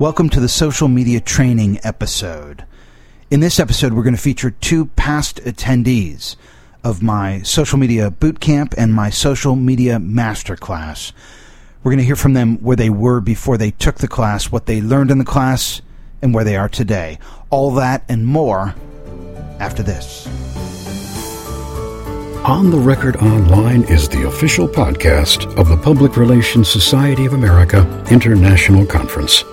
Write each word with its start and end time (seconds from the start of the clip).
Welcome 0.00 0.28
to 0.30 0.40
the 0.40 0.48
social 0.48 0.88
media 0.88 1.20
training 1.20 1.78
episode. 1.84 2.64
In 3.30 3.38
this 3.38 3.60
episode, 3.60 3.92
we're 3.92 4.02
going 4.02 4.16
to 4.16 4.20
feature 4.20 4.50
two 4.50 4.86
past 4.86 5.36
attendees 5.44 6.34
of 6.82 7.00
my 7.00 7.42
social 7.42 7.78
media 7.78 8.10
boot 8.10 8.40
camp 8.40 8.74
and 8.76 8.92
my 8.92 9.10
social 9.10 9.54
media 9.54 9.98
masterclass. 9.98 11.12
We're 11.84 11.92
going 11.92 12.00
to 12.00 12.04
hear 12.04 12.16
from 12.16 12.32
them 12.32 12.56
where 12.56 12.74
they 12.74 12.90
were 12.90 13.20
before 13.20 13.56
they 13.56 13.70
took 13.70 13.98
the 13.98 14.08
class, 14.08 14.50
what 14.50 14.66
they 14.66 14.80
learned 14.80 15.12
in 15.12 15.18
the 15.18 15.24
class, 15.24 15.80
and 16.20 16.34
where 16.34 16.42
they 16.42 16.56
are 16.56 16.68
today. 16.68 17.20
All 17.50 17.70
that 17.74 18.04
and 18.08 18.26
more 18.26 18.74
after 19.60 19.84
this. 19.84 20.26
On 22.44 22.70
the 22.72 22.80
Record 22.80 23.14
Online 23.18 23.84
is 23.84 24.08
the 24.08 24.26
official 24.26 24.66
podcast 24.66 25.56
of 25.56 25.68
the 25.68 25.76
Public 25.76 26.16
Relations 26.16 26.68
Society 26.68 27.26
of 27.26 27.32
America 27.32 28.04
International 28.10 28.84
Conference. 28.84 29.44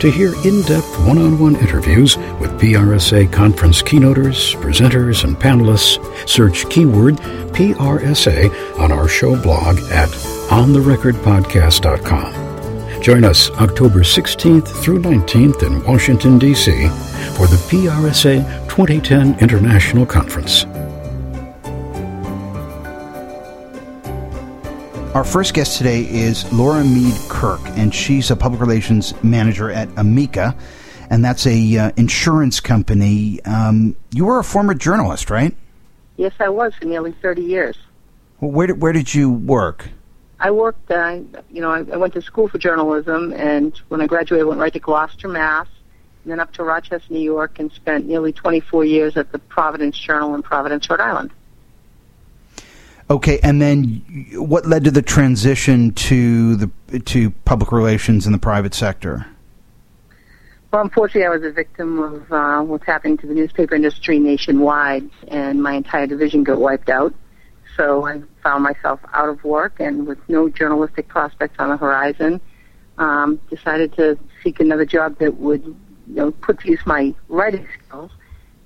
To 0.00 0.10
hear 0.10 0.34
in 0.44 0.62
depth 0.62 0.98
one 1.06 1.18
on 1.18 1.38
one 1.38 1.54
interviews 1.56 2.16
with 2.40 2.58
PRSA 2.60 3.30
conference 3.32 3.82
keynoters, 3.82 4.56
presenters, 4.56 5.22
and 5.24 5.36
panelists, 5.36 6.00
search 6.28 6.68
keyword 6.68 7.16
PRSA 7.54 8.50
on 8.78 8.90
our 8.90 9.06
show 9.08 9.40
blog 9.40 9.78
at 9.90 10.08
ontherecordpodcast.com. 10.50 13.02
Join 13.02 13.24
us 13.24 13.50
October 13.50 14.00
16th 14.00 14.68
through 14.68 15.00
19th 15.00 15.62
in 15.64 15.84
Washington, 15.84 16.38
D.C. 16.38 16.88
for 17.36 17.48
the 17.48 17.56
PRSA 17.68 18.44
2010 18.68 19.40
International 19.40 20.06
Conference. 20.06 20.64
Our 25.14 25.24
first 25.24 25.52
guest 25.52 25.76
today 25.76 26.04
is 26.08 26.50
Laura 26.54 26.82
Mead 26.82 27.14
Kirk, 27.28 27.60
and 27.76 27.94
she's 27.94 28.30
a 28.30 28.36
public 28.36 28.62
relations 28.62 29.12
manager 29.22 29.70
at 29.70 29.90
Amica, 29.98 30.56
and 31.10 31.22
that's 31.22 31.46
a 31.46 31.76
uh, 31.76 31.92
insurance 31.98 32.60
company. 32.60 33.38
Um, 33.42 33.94
you 34.10 34.24
were 34.24 34.38
a 34.38 34.44
former 34.44 34.72
journalist, 34.72 35.28
right? 35.28 35.54
Yes, 36.16 36.32
I 36.40 36.48
was 36.48 36.74
for 36.76 36.86
nearly 36.86 37.12
30 37.12 37.42
years. 37.42 37.76
Well, 38.40 38.52
where 38.52 38.68
did, 38.68 38.80
where 38.80 38.94
did 38.94 39.12
you 39.14 39.30
work? 39.30 39.90
I 40.40 40.50
worked, 40.50 40.90
uh, 40.90 41.18
you 41.50 41.60
know, 41.60 41.70
I, 41.70 41.80
I 41.92 41.98
went 41.98 42.14
to 42.14 42.22
school 42.22 42.48
for 42.48 42.56
journalism, 42.56 43.34
and 43.34 43.78
when 43.88 44.00
I 44.00 44.06
graduated, 44.06 44.46
I 44.46 44.48
went 44.48 44.60
right 44.60 44.72
to 44.72 44.80
Gloucester, 44.80 45.28
Mass., 45.28 45.68
and 46.24 46.32
then 46.32 46.40
up 46.40 46.54
to 46.54 46.64
Rochester, 46.64 47.12
New 47.12 47.20
York, 47.20 47.58
and 47.58 47.70
spent 47.70 48.06
nearly 48.06 48.32
24 48.32 48.86
years 48.86 49.18
at 49.18 49.30
the 49.30 49.38
Providence 49.38 49.98
Journal 49.98 50.34
in 50.34 50.42
Providence, 50.42 50.88
Rhode 50.88 51.00
Island. 51.00 51.32
Okay, 53.12 53.38
and 53.42 53.60
then 53.60 54.26
what 54.32 54.64
led 54.64 54.84
to 54.84 54.90
the 54.90 55.02
transition 55.02 55.92
to 55.92 56.56
the 56.56 56.98
to 57.00 57.30
public 57.44 57.70
relations 57.70 58.24
in 58.24 58.32
the 58.32 58.38
private 58.38 58.72
sector? 58.72 59.26
Well, 60.70 60.80
unfortunately, 60.80 61.26
I 61.26 61.28
was 61.28 61.42
a 61.42 61.50
victim 61.50 61.98
of 61.98 62.32
uh, 62.32 62.62
what's 62.62 62.86
happening 62.86 63.18
to 63.18 63.26
the 63.26 63.34
newspaper 63.34 63.74
industry 63.74 64.18
nationwide, 64.18 65.10
and 65.28 65.62
my 65.62 65.74
entire 65.74 66.06
division 66.06 66.42
got 66.42 66.58
wiped 66.58 66.88
out. 66.88 67.14
So 67.76 68.06
I 68.06 68.22
found 68.42 68.64
myself 68.64 68.98
out 69.12 69.28
of 69.28 69.44
work 69.44 69.78
and 69.78 70.06
with 70.06 70.26
no 70.30 70.48
journalistic 70.48 71.08
prospects 71.08 71.56
on 71.58 71.68
the 71.68 71.76
horizon. 71.76 72.40
Um, 72.96 73.38
decided 73.50 73.92
to 73.96 74.18
seek 74.42 74.58
another 74.58 74.86
job 74.86 75.18
that 75.18 75.36
would, 75.36 75.66
you 75.66 76.14
know, 76.14 76.30
put 76.30 76.60
to 76.60 76.70
use 76.70 76.80
my 76.86 77.14
writing 77.28 77.68
skills 77.86 78.10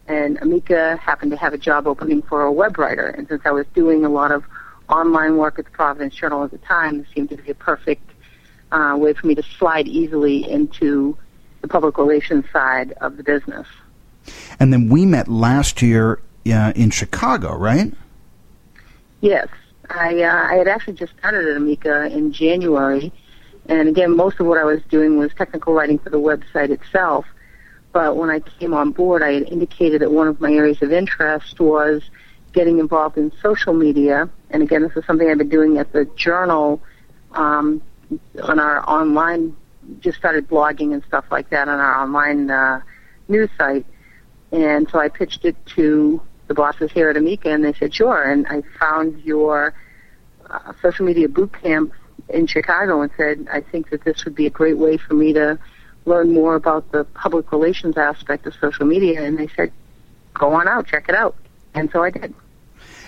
and 0.08 0.38
Amica 0.40 0.96
happened 0.96 1.32
to 1.32 1.36
have 1.36 1.52
a 1.52 1.58
job 1.58 1.86
opening 1.86 2.22
for 2.22 2.42
a 2.42 2.52
web 2.52 2.78
writer. 2.78 3.08
And 3.08 3.26
since 3.28 3.42
I 3.44 3.50
was 3.50 3.66
doing 3.74 4.04
a 4.04 4.08
lot 4.08 4.30
of 4.30 4.44
online 4.88 5.36
work 5.36 5.58
at 5.58 5.64
the 5.64 5.70
Providence 5.70 6.14
Journal 6.14 6.44
at 6.44 6.50
the 6.50 6.58
time, 6.58 7.00
it 7.00 7.06
seemed 7.14 7.30
to 7.30 7.36
be 7.36 7.50
a 7.50 7.54
perfect 7.54 8.08
uh, 8.72 8.96
way 8.98 9.12
for 9.12 9.26
me 9.26 9.34
to 9.34 9.42
slide 9.42 9.88
easily 9.88 10.48
into 10.48 11.16
the 11.60 11.68
public 11.68 11.98
relations 11.98 12.44
side 12.52 12.92
of 13.00 13.16
the 13.16 13.22
business. 13.22 13.66
And 14.58 14.72
then 14.72 14.88
we 14.88 15.06
met 15.06 15.28
last 15.28 15.82
year 15.82 16.20
uh, 16.46 16.72
in 16.76 16.90
Chicago, 16.90 17.56
right? 17.56 17.92
Yes. 19.20 19.48
I, 19.90 20.22
uh, 20.22 20.52
I 20.52 20.54
had 20.56 20.68
actually 20.68 20.94
just 20.94 21.16
started 21.18 21.48
at 21.48 21.56
Amica 21.56 22.06
in 22.06 22.32
January. 22.32 23.12
And 23.68 23.88
again, 23.88 24.16
most 24.16 24.38
of 24.40 24.46
what 24.46 24.58
I 24.58 24.64
was 24.64 24.82
doing 24.88 25.18
was 25.18 25.32
technical 25.34 25.74
writing 25.74 25.98
for 25.98 26.10
the 26.10 26.20
website 26.20 26.70
itself 26.70 27.24
but 27.96 28.14
when 28.14 28.28
I 28.28 28.40
came 28.40 28.74
on 28.74 28.90
board, 28.90 29.22
I 29.22 29.32
had 29.32 29.44
indicated 29.44 30.02
that 30.02 30.12
one 30.12 30.28
of 30.28 30.38
my 30.38 30.52
areas 30.52 30.82
of 30.82 30.92
interest 30.92 31.58
was 31.58 32.02
getting 32.52 32.78
involved 32.78 33.16
in 33.16 33.32
social 33.40 33.72
media. 33.72 34.28
And 34.50 34.62
again, 34.62 34.82
this 34.82 34.94
is 34.96 35.06
something 35.06 35.26
I've 35.26 35.38
been 35.38 35.48
doing 35.48 35.78
at 35.78 35.94
the 35.94 36.04
journal 36.14 36.82
um, 37.32 37.80
on 38.42 38.60
our 38.60 38.86
online, 38.86 39.56
just 40.00 40.18
started 40.18 40.46
blogging 40.46 40.92
and 40.92 41.02
stuff 41.04 41.24
like 41.30 41.48
that 41.48 41.68
on 41.68 41.80
our 41.80 42.02
online 42.02 42.50
uh, 42.50 42.82
news 43.28 43.48
site. 43.56 43.86
And 44.52 44.86
so 44.90 44.98
I 44.98 45.08
pitched 45.08 45.46
it 45.46 45.56
to 45.76 46.20
the 46.48 46.54
bosses 46.54 46.92
here 46.92 47.08
at 47.08 47.16
Amica, 47.16 47.48
and 47.48 47.64
they 47.64 47.72
said, 47.72 47.94
sure. 47.94 48.30
And 48.30 48.46
I 48.46 48.60
found 48.78 49.22
your 49.22 49.72
uh, 50.50 50.74
social 50.82 51.06
media 51.06 51.30
boot 51.30 51.54
camp 51.62 51.94
in 52.28 52.46
Chicago 52.46 53.00
and 53.00 53.10
said, 53.16 53.48
I 53.50 53.62
think 53.62 53.88
that 53.88 54.04
this 54.04 54.26
would 54.26 54.34
be 54.34 54.44
a 54.44 54.50
great 54.50 54.76
way 54.76 54.98
for 54.98 55.14
me 55.14 55.32
to 55.32 55.58
learn 56.06 56.32
more 56.32 56.54
about 56.54 56.90
the 56.92 57.04
public 57.04 57.52
relations 57.52 57.96
aspect 57.98 58.46
of 58.46 58.54
social 58.54 58.86
media, 58.86 59.22
and 59.22 59.36
they 59.38 59.48
said, 59.48 59.72
go 60.32 60.52
on 60.54 60.68
out, 60.68 60.86
check 60.86 61.08
it 61.08 61.14
out. 61.14 61.36
And 61.74 61.90
so 61.90 62.02
I 62.02 62.10
did. 62.10 62.32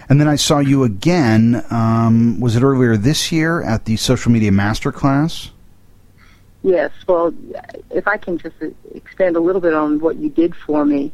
And 0.09 0.21
then 0.21 0.29
I 0.29 0.37
saw 0.37 0.59
you 0.59 0.85
again, 0.85 1.65
um, 1.71 2.41
was 2.41 2.57
it 2.57 2.63
earlier 2.63 2.97
this 2.97 3.31
year 3.31 3.63
at 3.63 3.85
the 3.85 3.97
Social 3.97 4.33
Media 4.33 4.51
Masterclass? 4.51 5.51
Yes. 6.63 6.91
Well, 7.07 7.33
if 7.91 8.09
I 8.09 8.17
can 8.17 8.39
just 8.39 8.57
expand 8.95 9.37
a 9.37 9.41
little 9.41 9.61
bit 9.61 9.75
on 9.75 10.01
what 10.01 10.17
you 10.17 10.29
did 10.31 10.55
for 10.57 10.85
me, 10.85 11.13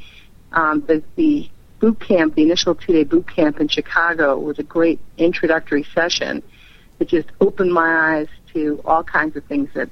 um, 0.53 0.81
the, 0.83 1.03
the 1.17 1.51
boot 1.81 2.01
camp, 2.01 2.35
the 2.35 2.43
initial 2.43 2.75
two-day 2.75 3.05
boot 3.05 3.27
camp 3.29 3.61
in 3.61 3.69
Chicago 3.69 4.39
was 4.39 4.59
a 4.59 4.63
great 4.63 5.01
introductory 5.19 5.85
session 5.95 6.43
that 6.99 7.09
just 7.09 7.29
opened 7.41 7.73
my 7.73 8.17
eyes 8.19 8.29
to 8.53 8.81
all 8.85 9.03
kinds 9.03 9.37
of 9.37 9.45
things 9.45 9.69
that 9.75 9.91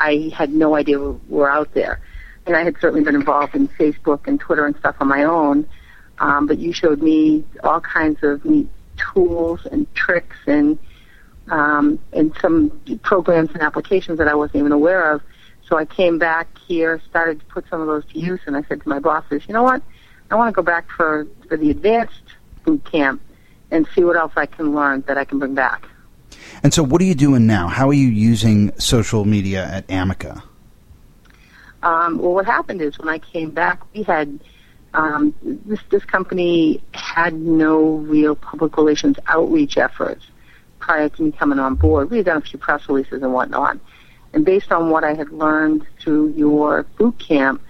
I 0.00 0.32
had 0.34 0.52
no 0.52 0.74
idea 0.74 0.98
we 0.98 1.18
were 1.28 1.50
out 1.50 1.72
there. 1.74 2.00
And 2.46 2.56
I 2.56 2.64
had 2.64 2.76
certainly 2.80 3.04
been 3.04 3.14
involved 3.14 3.54
in 3.54 3.68
Facebook 3.68 4.26
and 4.26 4.40
Twitter 4.40 4.66
and 4.66 4.74
stuff 4.76 4.96
on 5.00 5.08
my 5.08 5.24
own, 5.24 5.68
um, 6.18 6.46
but 6.46 6.58
you 6.58 6.72
showed 6.72 7.02
me 7.02 7.44
all 7.62 7.80
kinds 7.80 8.22
of 8.22 8.44
neat 8.44 8.68
tools 8.96 9.66
and 9.70 9.92
tricks 9.94 10.36
and 10.46 10.78
um, 11.48 11.98
and 12.12 12.32
some 12.40 12.80
programs 13.02 13.50
and 13.50 13.62
applications 13.62 14.18
that 14.18 14.28
I 14.28 14.34
wasn't 14.34 14.56
even 14.56 14.72
aware 14.72 15.12
of. 15.12 15.22
So 15.68 15.76
I 15.76 15.84
came 15.84 16.18
back 16.18 16.48
here, 16.58 17.00
started 17.08 17.40
to 17.40 17.46
put 17.46 17.68
some 17.68 17.80
of 17.80 17.86
those 17.86 18.04
to 18.06 18.18
use, 18.18 18.40
and 18.46 18.56
I 18.56 18.62
said 18.62 18.82
to 18.82 18.88
my 18.88 18.98
bosses, 18.98 19.42
you 19.48 19.54
know 19.54 19.62
what? 19.62 19.82
I 20.30 20.36
want 20.36 20.48
to 20.48 20.52
go 20.52 20.62
back 20.62 20.88
for, 20.90 21.26
for 21.48 21.56
the 21.56 21.70
advanced 21.70 22.22
boot 22.64 22.84
camp 22.84 23.20
and 23.70 23.86
see 23.94 24.04
what 24.04 24.16
else 24.16 24.32
I 24.36 24.46
can 24.46 24.74
learn 24.74 25.02
that 25.06 25.18
I 25.18 25.24
can 25.24 25.38
bring 25.38 25.54
back. 25.54 25.86
And 26.62 26.74
so, 26.74 26.82
what 26.82 27.00
are 27.00 27.04
you 27.04 27.14
doing 27.14 27.46
now? 27.46 27.68
How 27.68 27.88
are 27.88 27.94
you 27.94 28.08
using 28.08 28.72
social 28.78 29.24
media 29.24 29.64
at 29.64 29.86
Amica? 29.88 30.42
Um, 31.82 32.18
well, 32.18 32.34
what 32.34 32.44
happened 32.44 32.82
is 32.82 32.98
when 32.98 33.08
I 33.08 33.18
came 33.18 33.50
back, 33.50 33.80
we 33.94 34.02
had 34.02 34.40
um, 34.92 35.34
this 35.42 35.80
this 35.88 36.04
company 36.04 36.82
had 36.92 37.34
no 37.34 37.96
real 37.96 38.34
public 38.36 38.76
relations 38.76 39.16
outreach 39.26 39.78
efforts 39.78 40.26
prior 40.78 41.08
to 41.08 41.22
me 41.22 41.32
coming 41.32 41.58
on 41.58 41.76
board. 41.76 42.10
We 42.10 42.18
had 42.18 42.26
done 42.26 42.36
a 42.38 42.42
few 42.42 42.58
press 42.58 42.86
releases 42.88 43.22
and 43.22 43.32
whatnot, 43.32 43.78
and 44.34 44.44
based 44.44 44.70
on 44.70 44.90
what 44.90 45.02
I 45.02 45.14
had 45.14 45.30
learned 45.30 45.86
through 46.00 46.34
your 46.36 46.82
boot 46.98 47.18
camp, 47.18 47.62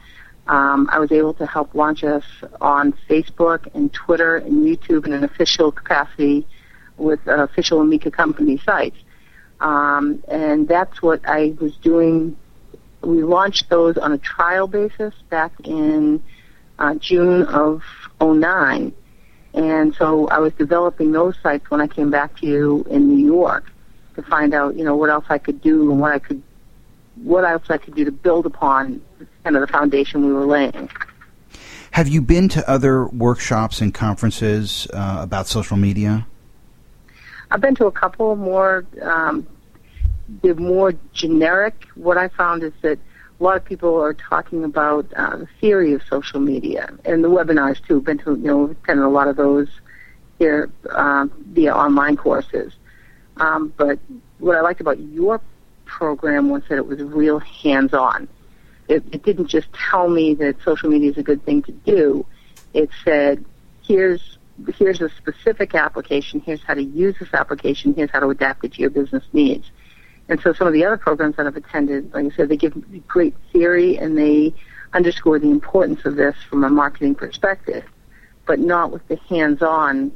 um, 0.48 0.88
I 0.90 0.98
was 0.98 1.12
able 1.12 1.34
to 1.34 1.46
help 1.46 1.76
launch 1.76 2.02
us 2.02 2.24
on 2.60 2.92
Facebook 3.08 3.72
and 3.72 3.92
Twitter 3.92 4.36
and 4.36 4.64
YouTube 4.64 5.06
in 5.06 5.12
an 5.12 5.22
official 5.22 5.70
capacity 5.70 6.44
with 7.00 7.26
uh, 7.26 7.42
official 7.42 7.80
Amica 7.80 8.10
company 8.10 8.58
sites. 8.58 8.96
Um, 9.60 10.22
and 10.28 10.68
that's 10.68 11.02
what 11.02 11.20
I 11.26 11.54
was 11.60 11.76
doing. 11.76 12.36
We 13.02 13.22
launched 13.22 13.68
those 13.68 13.96
on 13.96 14.12
a 14.12 14.18
trial 14.18 14.66
basis 14.66 15.14
back 15.28 15.52
in 15.64 16.22
uh, 16.78 16.94
June 16.94 17.44
of 17.44 17.82
09. 18.20 18.92
And 19.52 19.94
so 19.94 20.28
I 20.28 20.38
was 20.38 20.52
developing 20.54 21.12
those 21.12 21.36
sites 21.42 21.70
when 21.70 21.80
I 21.80 21.86
came 21.86 22.10
back 22.10 22.38
to 22.38 22.46
you 22.46 22.86
in 22.88 23.08
New 23.08 23.26
York 23.26 23.70
to 24.14 24.22
find 24.22 24.54
out, 24.54 24.76
you 24.76 24.84
know, 24.84 24.96
what 24.96 25.10
else 25.10 25.24
I 25.28 25.38
could 25.38 25.60
do 25.60 25.90
and 25.90 26.00
what 26.00 26.12
I 26.12 26.18
could 26.18 26.42
what 27.22 27.44
else 27.44 27.64
I 27.68 27.76
could 27.76 27.94
do 27.94 28.04
to 28.04 28.12
build 28.12 28.46
upon 28.46 29.02
kind 29.44 29.56
of 29.56 29.60
the 29.60 29.66
foundation 29.66 30.24
we 30.24 30.32
were 30.32 30.46
laying. 30.46 30.88
Have 31.92 32.08
you 32.08 32.22
been 32.22 32.48
to 32.50 32.70
other 32.70 33.06
workshops 33.06 33.80
and 33.80 33.92
conferences 33.92 34.86
uh, 34.94 35.18
about 35.20 35.46
social 35.46 35.76
media? 35.76 36.26
I've 37.50 37.60
been 37.60 37.74
to 37.76 37.86
a 37.86 37.92
couple 37.92 38.36
more. 38.36 38.86
Um, 39.02 39.46
they're 40.42 40.54
more 40.54 40.94
generic. 41.12 41.86
What 41.94 42.16
I 42.16 42.28
found 42.28 42.62
is 42.62 42.72
that 42.82 42.98
a 43.40 43.42
lot 43.42 43.56
of 43.56 43.64
people 43.64 44.00
are 44.00 44.14
talking 44.14 44.64
about 44.64 45.06
uh, 45.16 45.38
the 45.38 45.48
theory 45.60 45.92
of 45.92 46.02
social 46.08 46.40
media 46.40 46.92
and 47.04 47.24
the 47.24 47.28
webinars 47.28 47.84
too. 47.84 48.00
Been 48.00 48.18
to 48.18 48.36
you 48.36 48.46
know 48.46 48.70
attended 48.70 49.04
a 49.04 49.08
lot 49.08 49.28
of 49.28 49.36
those 49.36 49.68
here 50.38 50.70
uh, 50.90 51.26
via 51.48 51.74
online 51.74 52.16
courses. 52.16 52.74
Um, 53.38 53.72
but 53.76 53.98
what 54.38 54.56
I 54.56 54.60
liked 54.60 54.80
about 54.80 55.00
your 55.00 55.40
program 55.84 56.50
was 56.50 56.62
that 56.68 56.76
it 56.76 56.86
was 56.86 57.02
real 57.02 57.38
hands-on 57.40 58.28
it, 58.90 59.04
it 59.12 59.22
didn't 59.22 59.46
just 59.46 59.68
tell 59.72 60.08
me 60.08 60.34
that 60.34 60.56
social 60.64 60.90
media 60.90 61.10
is 61.10 61.16
a 61.16 61.22
good 61.22 61.44
thing 61.44 61.62
to 61.62 61.72
do. 61.72 62.26
It 62.74 62.90
said, 63.04 63.44
here's 63.82 64.38
here's 64.76 65.00
a 65.00 65.08
specific 65.10 65.74
application. 65.74 66.40
Here's 66.40 66.62
how 66.62 66.74
to 66.74 66.82
use 66.82 67.16
this 67.18 67.32
application. 67.32 67.94
Here's 67.94 68.10
how 68.10 68.20
to 68.20 68.28
adapt 68.30 68.64
it 68.64 68.74
to 68.74 68.80
your 68.80 68.90
business 68.90 69.24
needs. 69.32 69.70
And 70.28 70.40
so 70.40 70.52
some 70.52 70.66
of 70.66 70.72
the 70.72 70.84
other 70.84 70.96
programs 70.96 71.36
that 71.36 71.46
I've 71.46 71.56
attended, 71.56 72.14
like 72.14 72.26
I 72.26 72.36
said, 72.36 72.48
they 72.48 72.56
give 72.56 72.74
great 73.08 73.34
theory 73.52 73.98
and 73.98 74.16
they 74.16 74.54
underscore 74.92 75.38
the 75.38 75.50
importance 75.50 76.04
of 76.04 76.16
this 76.16 76.36
from 76.48 76.64
a 76.64 76.70
marketing 76.70 77.14
perspective, 77.14 77.84
but 78.46 78.60
not 78.60 78.92
with 78.92 79.06
the 79.08 79.16
hands-on, 79.28 80.12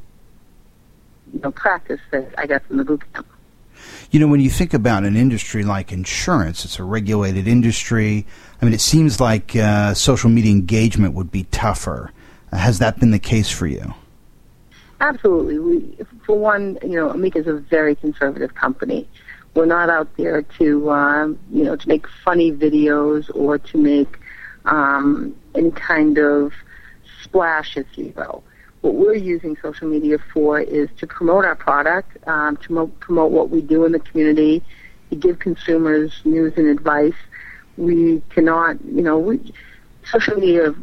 you 1.33 1.41
know, 1.41 1.51
practice 1.51 2.01
that 2.13 2.33
I 2.39 2.47
got 2.47 2.65
from 2.67 2.77
the 2.77 2.85
boot 2.85 3.03
camp. 3.13 3.27
You 4.11 4.21
know, 4.21 4.29
when 4.29 4.41
you 4.41 4.51
think 4.51 4.73
about 4.73 5.05
an 5.05 5.17
industry 5.17 5.65
like 5.65 5.93
insurance, 5.93 6.65
it's 6.65 6.79
a 6.79 6.85
regulated 6.85 7.49
industry. 7.49 8.27
I 8.63 8.65
mean, 8.65 8.75
it 8.75 8.81
seems 8.81 9.21
like 9.21 9.57
uh, 9.57 9.95
social 9.95 10.31
media 10.31 10.53
engagement 10.53 11.15
would 11.15 11.33
be 11.33 11.45
tougher. 11.45 12.13
Uh, 12.53 12.59
has 12.59 12.79
that 12.79 13.01
been 13.01 13.11
the 13.11 13.19
case 13.19 13.51
for 13.51 13.67
you? 13.67 13.95
Absolutely. 15.05 15.59
We, 15.59 15.99
for 16.25 16.39
one, 16.39 16.79
you 16.83 16.97
know, 16.97 17.11
Amica 17.11 17.39
is 17.39 17.47
a 17.47 17.55
very 17.55 17.95
conservative 17.95 18.55
company. 18.55 19.07
We're 19.55 19.67
not 19.67 19.91
out 19.91 20.09
there 20.17 20.43
to, 20.59 20.91
um, 20.91 21.39
you 21.51 21.65
know, 21.65 21.77
to 21.77 21.89
make 21.89 22.07
funny 22.25 22.51
videos 22.51 23.31
or 23.35 23.59
to 23.59 23.79
make 23.79 24.19
um, 24.65 25.37
any 25.55 25.71
kind 25.71 26.19
of 26.19 26.53
splash, 27.23 27.77
if 27.77 27.87
you 27.97 28.13
will 28.17 28.43
what 28.85 28.97
we're 28.97 29.15
using 29.15 29.57
social 29.63 29.89
media 29.89 30.19
for 30.35 30.61
is 30.61 30.91
to 30.99 31.07
promote 31.07 31.47
our 31.47 31.55
product, 31.57 32.19
um, 32.29 32.55
to 32.59 32.71
mo- 32.71 32.87
promote 33.01 33.33
what 33.33 33.49
we 33.49 33.63
do 33.63 33.87
in 33.87 33.93
the 33.93 33.99
community, 33.99 34.63
to 35.09 35.17
give 35.17 35.39
consumers 35.39 36.21
news 36.27 36.53
and 36.59 36.69
advice. 36.69 37.15
We 37.79 38.21
cannot, 38.29 38.85
you 38.85 39.01
know, 39.01 39.19
we, 39.19 39.55
social 40.05 40.37
media 40.37 40.75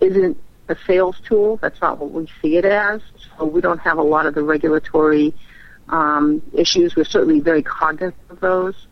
isn't 0.00 0.38
a 0.68 0.76
sales 0.86 1.20
tool. 1.26 1.58
That's 1.58 1.80
not 1.80 1.98
what 1.98 2.10
we 2.10 2.28
see 2.42 2.56
it 2.56 2.64
as. 2.64 3.00
So 3.38 3.44
we 3.44 3.60
don't 3.60 3.78
have 3.78 3.98
a 3.98 4.02
lot 4.02 4.26
of 4.26 4.34
the 4.34 4.42
regulatory 4.42 5.34
um, 5.88 6.42
issues. 6.52 6.96
We're 6.96 7.04
certainly 7.04 7.40
very 7.40 7.62
cognizant 7.62 8.16
of 8.30 8.40
those. 8.40 8.86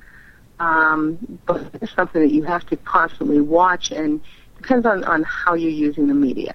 Um, 0.60 1.38
but 1.46 1.68
it's 1.80 1.92
something 1.92 2.22
that 2.22 2.32
you 2.32 2.44
have 2.44 2.64
to 2.66 2.76
constantly 2.76 3.40
watch 3.40 3.90
and 3.90 4.20
depends 4.56 4.86
on, 4.86 5.02
on 5.04 5.24
how 5.24 5.54
you're 5.54 5.70
using 5.70 6.06
the 6.06 6.14
media. 6.14 6.54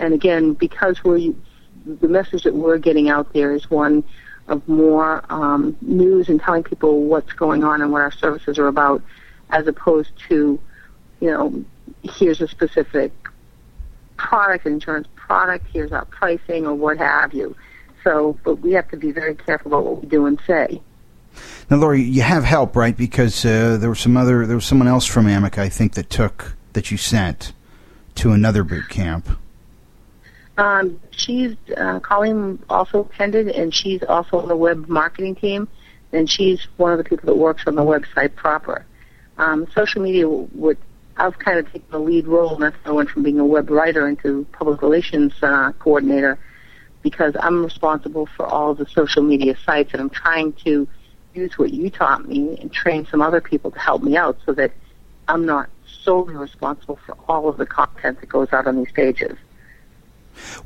And 0.00 0.12
again, 0.12 0.54
because 0.54 1.02
we're 1.04 1.34
the 1.86 2.08
message 2.08 2.42
that 2.42 2.54
we're 2.54 2.78
getting 2.78 3.08
out 3.08 3.32
there 3.32 3.54
is 3.54 3.70
one 3.70 4.04
of 4.48 4.66
more 4.68 5.24
um, 5.30 5.76
news 5.80 6.28
and 6.28 6.40
telling 6.40 6.62
people 6.62 7.04
what's 7.04 7.32
going 7.32 7.64
on 7.64 7.82
and 7.82 7.92
what 7.92 8.02
our 8.02 8.10
services 8.10 8.58
are 8.58 8.66
about, 8.66 9.02
as 9.50 9.66
opposed 9.66 10.10
to, 10.28 10.58
you 11.20 11.30
know, 11.30 11.64
here's 12.02 12.40
a 12.40 12.48
specific 12.48 13.12
product, 14.18 14.66
insurance 14.66 15.08
product, 15.16 15.66
here's 15.72 15.92
our 15.92 16.04
pricing, 16.04 16.66
or 16.66 16.74
what 16.74 16.98
have 16.98 17.32
you. 17.32 17.56
So, 18.04 18.38
but 18.44 18.56
we 18.56 18.72
have 18.72 18.88
to 18.90 18.96
be 18.96 19.12
very 19.12 19.34
careful 19.34 19.72
about 19.72 19.84
what 19.84 20.02
we 20.02 20.08
do 20.08 20.26
and 20.26 20.38
say. 20.46 20.82
Now, 21.70 21.78
Lori, 21.78 22.02
you 22.02 22.22
have 22.22 22.44
help, 22.44 22.76
right? 22.76 22.96
Because 22.96 23.44
uh, 23.44 23.76
there 23.78 23.88
was 23.88 24.00
some 24.00 24.16
other, 24.16 24.46
there 24.46 24.56
was 24.56 24.64
someone 24.64 24.88
else 24.88 25.06
from 25.06 25.26
Amica, 25.26 25.62
I 25.62 25.68
think, 25.68 25.94
that 25.94 26.10
took 26.10 26.56
that 26.72 26.90
you 26.90 26.96
sent 26.96 27.52
to 28.16 28.32
another 28.32 28.64
boot 28.64 28.88
camp. 28.88 29.28
Um, 30.56 31.00
she's 31.12 31.54
uh, 31.76 32.00
Colleen 32.00 32.58
also 32.68 33.04
attended, 33.04 33.48
and 33.48 33.72
she's 33.72 34.02
also 34.02 34.40
on 34.40 34.48
the 34.48 34.56
web 34.56 34.88
marketing 34.88 35.36
team, 35.36 35.68
and 36.12 36.28
she's 36.28 36.66
one 36.76 36.90
of 36.90 36.98
the 36.98 37.04
people 37.04 37.26
that 37.26 37.36
works 37.36 37.62
on 37.66 37.76
the 37.76 37.84
website 37.84 38.34
proper. 38.34 38.84
Um, 39.36 39.68
social 39.72 40.02
media 40.02 40.28
would 40.28 40.78
I've 41.18 41.38
kind 41.38 41.58
of 41.58 41.66
taken 41.66 41.90
the 41.90 41.98
lead 41.98 42.26
role, 42.26 42.54
and 42.54 42.62
that's 42.62 42.76
I 42.84 42.92
went 42.92 43.10
from 43.10 43.24
being 43.24 43.40
a 43.40 43.44
web 43.44 43.70
writer 43.70 44.06
into 44.06 44.46
public 44.52 44.82
relations 44.82 45.32
uh, 45.42 45.72
coordinator 45.78 46.38
because 47.02 47.34
I'm 47.38 47.64
responsible 47.64 48.26
for 48.26 48.46
all 48.46 48.74
the 48.74 48.86
social 48.86 49.22
media 49.22 49.56
sites, 49.64 49.92
and 49.92 50.00
I'm 50.00 50.10
trying 50.10 50.52
to 50.64 50.86
use 51.34 51.58
what 51.58 51.72
you 51.72 51.90
taught 51.90 52.28
me 52.28 52.56
and 52.60 52.72
train 52.72 53.06
some 53.06 53.20
other 53.20 53.40
people 53.40 53.70
to 53.72 53.78
help 53.78 54.02
me 54.02 54.16
out 54.16 54.38
so 54.46 54.52
that 54.54 54.72
I'm 55.26 55.44
not 55.44 55.68
solely 56.04 56.34
responsible 56.34 56.98
for 57.04 57.16
all 57.28 57.48
of 57.48 57.56
the 57.56 57.66
content 57.66 58.20
that 58.20 58.28
goes 58.28 58.52
out 58.52 58.66
on 58.66 58.76
these 58.76 58.92
pages. 58.92 59.36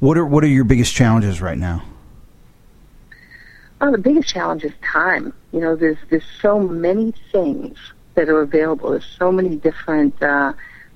What 0.01 0.19
are 0.19 0.27
what 0.27 0.45
are 0.45 0.49
your 0.49 0.65
biggest 0.65 0.95
challenges 0.95 1.41
right 1.41 1.59
now? 1.59 1.83
Well, 3.81 3.93
the 3.93 3.99
biggest 3.99 4.29
challenge 4.29 4.65
is 4.65 4.73
time. 4.83 5.33
You 5.51 5.61
know, 5.61 5.77
there's 5.77 5.97
there's 6.11 6.27
so 6.41 6.61
many 6.61 7.15
things 7.33 7.79
that 8.15 8.29
are 8.29 8.41
available. 8.41 8.91
There's 8.91 9.17
so 9.19 9.33
many 9.33 9.57
different 9.57 10.21
uh, 10.23 10.53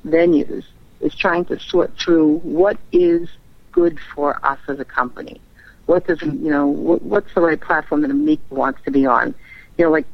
venues. 0.07 0.65
It's 1.01 1.15
trying 1.15 1.45
to 1.47 1.59
sort 1.61 1.97
through 1.99 2.39
what 2.39 2.79
is 2.93 3.29
good 3.73 3.99
for 4.15 4.45
us 4.45 4.59
as 4.69 4.81
a 4.81 4.85
company. 4.85 5.41
What 5.87 6.07
does 6.07 6.23
you 6.23 6.51
know? 6.51 6.67
What, 6.67 7.03
what's 7.03 7.33
the 7.35 7.41
right 7.41 7.61
platform 7.61 8.03
that 8.03 8.11
Amica 8.11 8.43
wants 8.51 8.81
to 8.85 8.91
be 8.91 9.07
on? 9.07 9.35
You 9.79 9.85
know, 9.85 9.91
like 9.91 10.07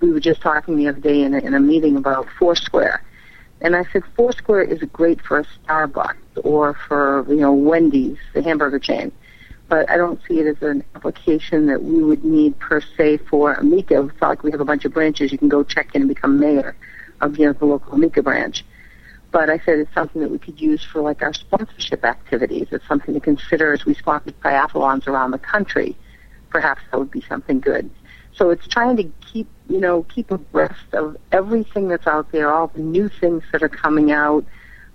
we 0.00 0.12
were 0.12 0.20
just 0.20 0.40
talking 0.40 0.76
the 0.76 0.88
other 0.88 1.00
day 1.00 1.22
in 1.22 1.34
a, 1.34 1.38
in 1.38 1.54
a 1.54 1.60
meeting 1.60 1.96
about 1.96 2.26
Foursquare 2.38 3.02
and 3.64 3.74
I 3.74 3.84
said, 3.92 4.02
Foursquare 4.14 4.62
is 4.62 4.80
great 4.92 5.22
for 5.22 5.38
a 5.38 5.44
Starbucks 5.44 6.44
or 6.44 6.74
for, 6.74 7.24
you 7.28 7.36
know, 7.36 7.54
Wendy's, 7.54 8.18
the 8.34 8.42
hamburger 8.42 8.78
chain. 8.78 9.10
But 9.68 9.90
I 9.90 9.96
don't 9.96 10.20
see 10.28 10.40
it 10.40 10.46
as 10.46 10.62
an 10.62 10.84
application 10.94 11.66
that 11.66 11.82
we 11.82 12.02
would 12.02 12.24
need 12.24 12.58
per 12.58 12.80
se 12.80 13.18
for 13.28 13.54
Amica. 13.54 14.04
It's 14.04 14.20
not 14.20 14.28
like 14.28 14.42
we 14.42 14.50
have 14.50 14.60
a 14.60 14.64
bunch 14.64 14.84
of 14.84 14.92
branches. 14.92 15.32
You 15.32 15.38
can 15.38 15.48
go 15.48 15.64
check 15.64 15.94
in 15.94 16.02
and 16.02 16.08
become 16.08 16.38
mayor 16.38 16.76
of, 17.20 17.38
you 17.38 17.46
know, 17.46 17.52
the 17.54 17.64
local 17.64 17.94
Amica 17.94 18.22
branch. 18.22 18.64
But 19.30 19.50
I 19.50 19.58
said 19.58 19.78
it's 19.78 19.92
something 19.94 20.20
that 20.22 20.30
we 20.30 20.38
could 20.38 20.60
use 20.60 20.84
for 20.84 21.00
like 21.00 21.22
our 21.22 21.32
sponsorship 21.32 22.04
activities. 22.04 22.68
It's 22.70 22.86
something 22.86 23.14
to 23.14 23.20
consider 23.20 23.72
as 23.72 23.84
we 23.84 23.94
sponsor 23.94 24.30
triathlons 24.30 25.08
around 25.08 25.32
the 25.32 25.38
country. 25.38 25.96
Perhaps 26.50 26.82
that 26.90 26.98
would 26.98 27.10
be 27.10 27.22
something 27.22 27.58
good. 27.58 27.90
So 28.36 28.50
it's 28.50 28.66
trying 28.68 28.96
to 28.98 29.10
keep, 29.32 29.48
you 29.68 29.80
know, 29.80 30.04
keep 30.04 30.30
abreast 30.30 30.92
of 30.92 31.16
everything 31.32 31.88
that's 31.88 32.06
out 32.06 32.30
there, 32.32 32.52
all 32.52 32.68
the 32.68 32.80
new 32.80 33.08
things 33.08 33.42
that 33.52 33.62
are 33.62 33.68
coming 33.68 34.12
out, 34.12 34.44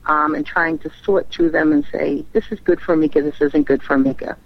um, 0.06 0.36
and 0.36 0.46
trying 0.46 0.78
to 0.80 0.92
sort 1.04 1.30
through 1.30 1.52
them 1.52 1.72
and 1.72 1.86
say, 1.92 2.26
this 2.34 2.46
is 2.52 2.60
good 2.62 2.80
for 2.82 2.94
Amica, 2.94 3.22
this 3.22 3.42
isn't 3.42 3.66
good 3.66 3.84
for 3.84 3.96
Amica. 3.96 4.38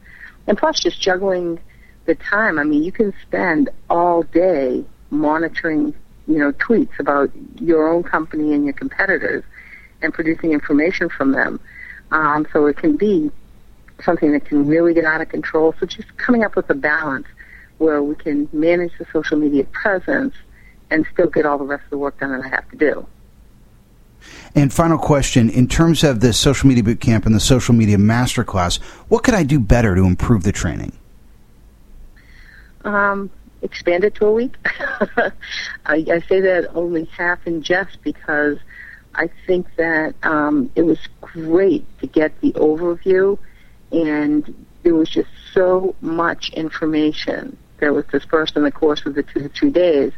And 0.48 0.58
plus 0.58 0.80
just 0.80 1.00
juggling 1.00 1.60
the 2.06 2.16
time. 2.16 2.60
I 2.60 2.64
mean, 2.64 2.84
you 2.84 2.92
can 2.92 3.14
spend 3.22 3.70
all 3.90 4.24
day 4.24 4.84
monitoring, 5.10 5.94
you 6.28 6.38
know, 6.38 6.52
tweets 6.54 7.00
about 7.00 7.32
your 7.60 7.88
own 7.88 8.04
company 8.04 8.54
and 8.54 8.66
your 8.66 8.74
competitors 8.74 9.44
and 10.02 10.14
producing 10.14 10.52
information 10.52 11.10
from 11.10 11.32
them. 11.32 11.60
Um, 12.12 12.46
so 12.52 12.66
it 12.66 12.78
can 12.78 12.98
be 12.98 13.32
something 14.04 14.34
that 14.34 14.46
can 14.46 14.68
really 14.68 14.94
get 14.94 15.06
out 15.06 15.22
of 15.22 15.30
control. 15.30 15.74
So 15.80 15.86
just 15.86 16.16
coming 16.18 16.44
up 16.44 16.56
with 16.56 16.70
a 16.70 16.74
balance 16.74 17.28
where 17.78 18.04
we 18.04 18.16
can 18.16 18.50
manage 18.52 18.92
the 18.98 19.06
social 19.12 19.38
media 19.38 19.64
presence 19.66 20.36
and 20.90 21.06
still 21.12 21.28
get 21.28 21.46
all 21.46 21.58
the 21.58 21.64
rest 21.64 21.86
of 21.86 21.90
the 21.90 21.98
work 21.98 22.20
done 22.20 22.32
that 22.32 22.46
I 22.46 22.50
have 22.50 22.70
to 22.72 22.78
do. 22.78 23.08
And 24.56 24.72
final 24.72 24.98
question, 24.98 25.50
in 25.50 25.68
terms 25.68 26.04
of 26.04 26.20
the 26.20 26.34
social 26.34 26.68
media 26.68 26.84
boot 26.84 27.00
camp 27.00 27.26
and 27.26 27.34
the 27.34 27.40
social 27.40 27.74
media 27.74 27.98
masterclass, 27.98 28.82
what 29.10 29.24
could 29.24 29.34
I 29.34 29.44
do 29.44 29.60
better 29.60 29.96
to 29.96 30.04
improve 30.04 30.44
the 30.44 30.52
training? 30.52 30.94
Um, 32.84 33.30
expand 33.62 34.04
it 34.04 34.16
to 34.16 34.26
a 34.26 34.32
week. 34.32 34.56
I, 34.66 35.32
I, 35.86 36.24
say 36.28 36.42
that 36.42 36.70
only 36.76 37.06
half 37.06 37.46
in 37.48 37.62
jest 37.62 37.98
because 38.04 38.58
I 39.16 39.30
think 39.48 39.68
that 39.78 40.16
um, 40.24 40.70
it 40.76 40.84
was 40.84 41.00
great 41.22 41.86
to 42.00 42.08
get 42.08 42.40
the 42.42 42.52
overview, 42.54 43.38
and 43.92 44.66
there 44.84 44.96
was 44.96 45.10
just 45.10 45.30
so 45.54 45.96
much 46.02 46.50
information 46.50 47.58
that 47.80 47.94
was 47.94 48.06
dispersed 48.06 48.56
in 48.56 48.64
the 48.64 48.72
course 48.72 49.06
of 49.06 49.16
the 49.16 49.24
two 49.24 49.50
three 49.50 49.70
days 49.70 50.12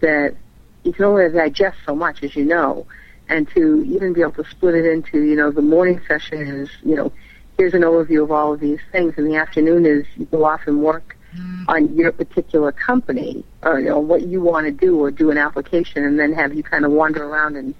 that 0.00 0.34
you 0.82 0.92
can 0.92 1.04
only 1.04 1.28
digest 1.30 1.76
so 1.84 1.94
much, 1.94 2.22
as 2.22 2.34
you 2.34 2.44
know, 2.44 2.86
and 3.30 3.48
to 3.50 3.82
even 3.84 4.12
be 4.12 4.20
able 4.20 4.32
to 4.32 4.44
split 4.50 4.74
it 4.74 4.84
into, 4.84 5.22
you 5.22 5.36
know, 5.36 5.50
the 5.50 5.62
morning 5.62 6.00
session 6.06 6.42
is, 6.42 6.68
you 6.84 6.96
know, 6.96 7.12
here's 7.56 7.74
an 7.74 7.82
overview 7.82 8.22
of 8.22 8.30
all 8.30 8.52
of 8.52 8.60
these 8.60 8.80
things, 8.92 9.14
and 9.16 9.26
the 9.26 9.36
afternoon 9.36 9.86
is 9.86 10.04
you 10.16 10.26
go 10.26 10.44
off 10.44 10.60
and 10.66 10.82
work 10.82 11.16
mm-hmm. 11.34 11.64
on 11.68 11.94
your 11.96 12.12
particular 12.12 12.72
company 12.72 13.44
or 13.62 13.80
you 13.80 13.88
know 13.88 13.98
what 13.98 14.26
you 14.26 14.40
want 14.40 14.66
to 14.66 14.72
do 14.72 14.98
or 14.98 15.10
do 15.10 15.30
an 15.30 15.38
application 15.38 16.04
and 16.04 16.18
then 16.18 16.32
have 16.32 16.54
you 16.54 16.62
kind 16.62 16.84
of 16.84 16.92
wander 16.92 17.24
around 17.24 17.56
and 17.56 17.74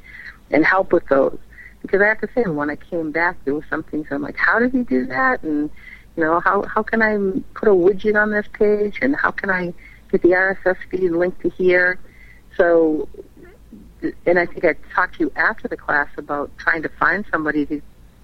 and 0.50 0.64
help 0.64 0.92
with 0.92 1.06
those. 1.08 1.38
Because 1.82 2.02
I 2.02 2.06
have 2.06 2.20
to 2.20 2.28
say 2.34 2.42
when 2.42 2.70
I 2.70 2.76
came 2.76 3.10
back 3.10 3.36
there 3.44 3.54
was 3.54 3.64
some 3.70 3.82
things 3.82 4.06
I'm 4.10 4.22
like 4.22 4.36
how 4.36 4.58
did 4.58 4.72
he 4.72 4.82
do 4.82 5.06
that? 5.06 5.42
And 5.42 5.70
you 6.16 6.24
know 6.24 6.40
how 6.40 6.62
how 6.62 6.82
can 6.82 7.02
I 7.02 7.16
put 7.54 7.68
a 7.68 7.72
widget 7.72 8.20
on 8.20 8.30
this 8.30 8.46
page? 8.52 8.98
And 9.02 9.16
how 9.16 9.30
can 9.30 9.50
I 9.50 9.72
get 10.10 10.22
the 10.22 10.30
RSS 10.30 10.76
feed 10.90 11.10
linked 11.10 11.40
to 11.42 11.50
here? 11.50 11.98
So 12.56 13.08
and 14.26 14.38
I 14.38 14.46
think 14.46 14.64
I 14.64 14.74
talked 14.94 15.16
to 15.16 15.24
you 15.24 15.32
after 15.36 15.68
the 15.68 15.76
class 15.76 16.08
about 16.16 16.50
trying 16.58 16.82
to 16.82 16.88
find 16.88 17.24
somebody 17.30 17.64
who, 17.64 17.80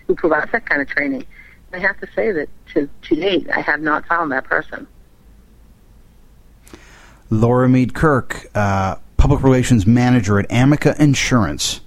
who 0.06 0.14
provides 0.14 0.50
that 0.52 0.66
kind 0.66 0.80
of 0.80 0.88
training. 0.88 1.24
I 1.72 1.78
have 1.78 1.98
to 2.00 2.08
say 2.14 2.32
that 2.32 2.48
to, 2.74 2.88
to 3.02 3.16
date, 3.16 3.48
I 3.50 3.60
have 3.60 3.80
not 3.80 4.06
found 4.06 4.32
that 4.32 4.44
person. 4.44 4.86
Laura 7.28 7.68
Mead 7.68 7.92
Kirk, 7.92 8.46
uh, 8.54 8.96
Public 9.16 9.42
Relations 9.42 9.86
Manager 9.86 10.38
at 10.38 10.46
Amica 10.50 10.94
Insurance. 10.98 11.80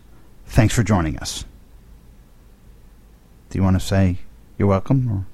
Thanks 0.46 0.74
for 0.74 0.84
joining 0.84 1.17
us. 1.17 1.46
Do 3.50 3.58
you 3.58 3.63
want 3.63 3.79
to 3.79 3.86
say 3.86 4.17
you're 4.58 4.67
welcome 4.67 5.25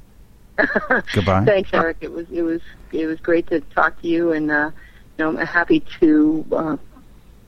or 0.57 1.03
goodbye? 1.13 1.43
Thanks, 1.45 1.69
Eric. 1.73 1.97
It 2.01 2.11
was 2.11 2.27
it 2.31 2.43
was 2.43 2.61
it 2.91 3.07
was 3.07 3.19
great 3.19 3.47
to 3.47 3.59
talk 3.59 4.01
to 4.01 4.07
you, 4.07 4.31
and 4.31 4.49
uh, 4.51 4.71
you 5.17 5.25
know 5.25 5.37
I'm 5.37 5.45
happy 5.45 5.81
to 5.99 6.45
uh, 6.51 6.77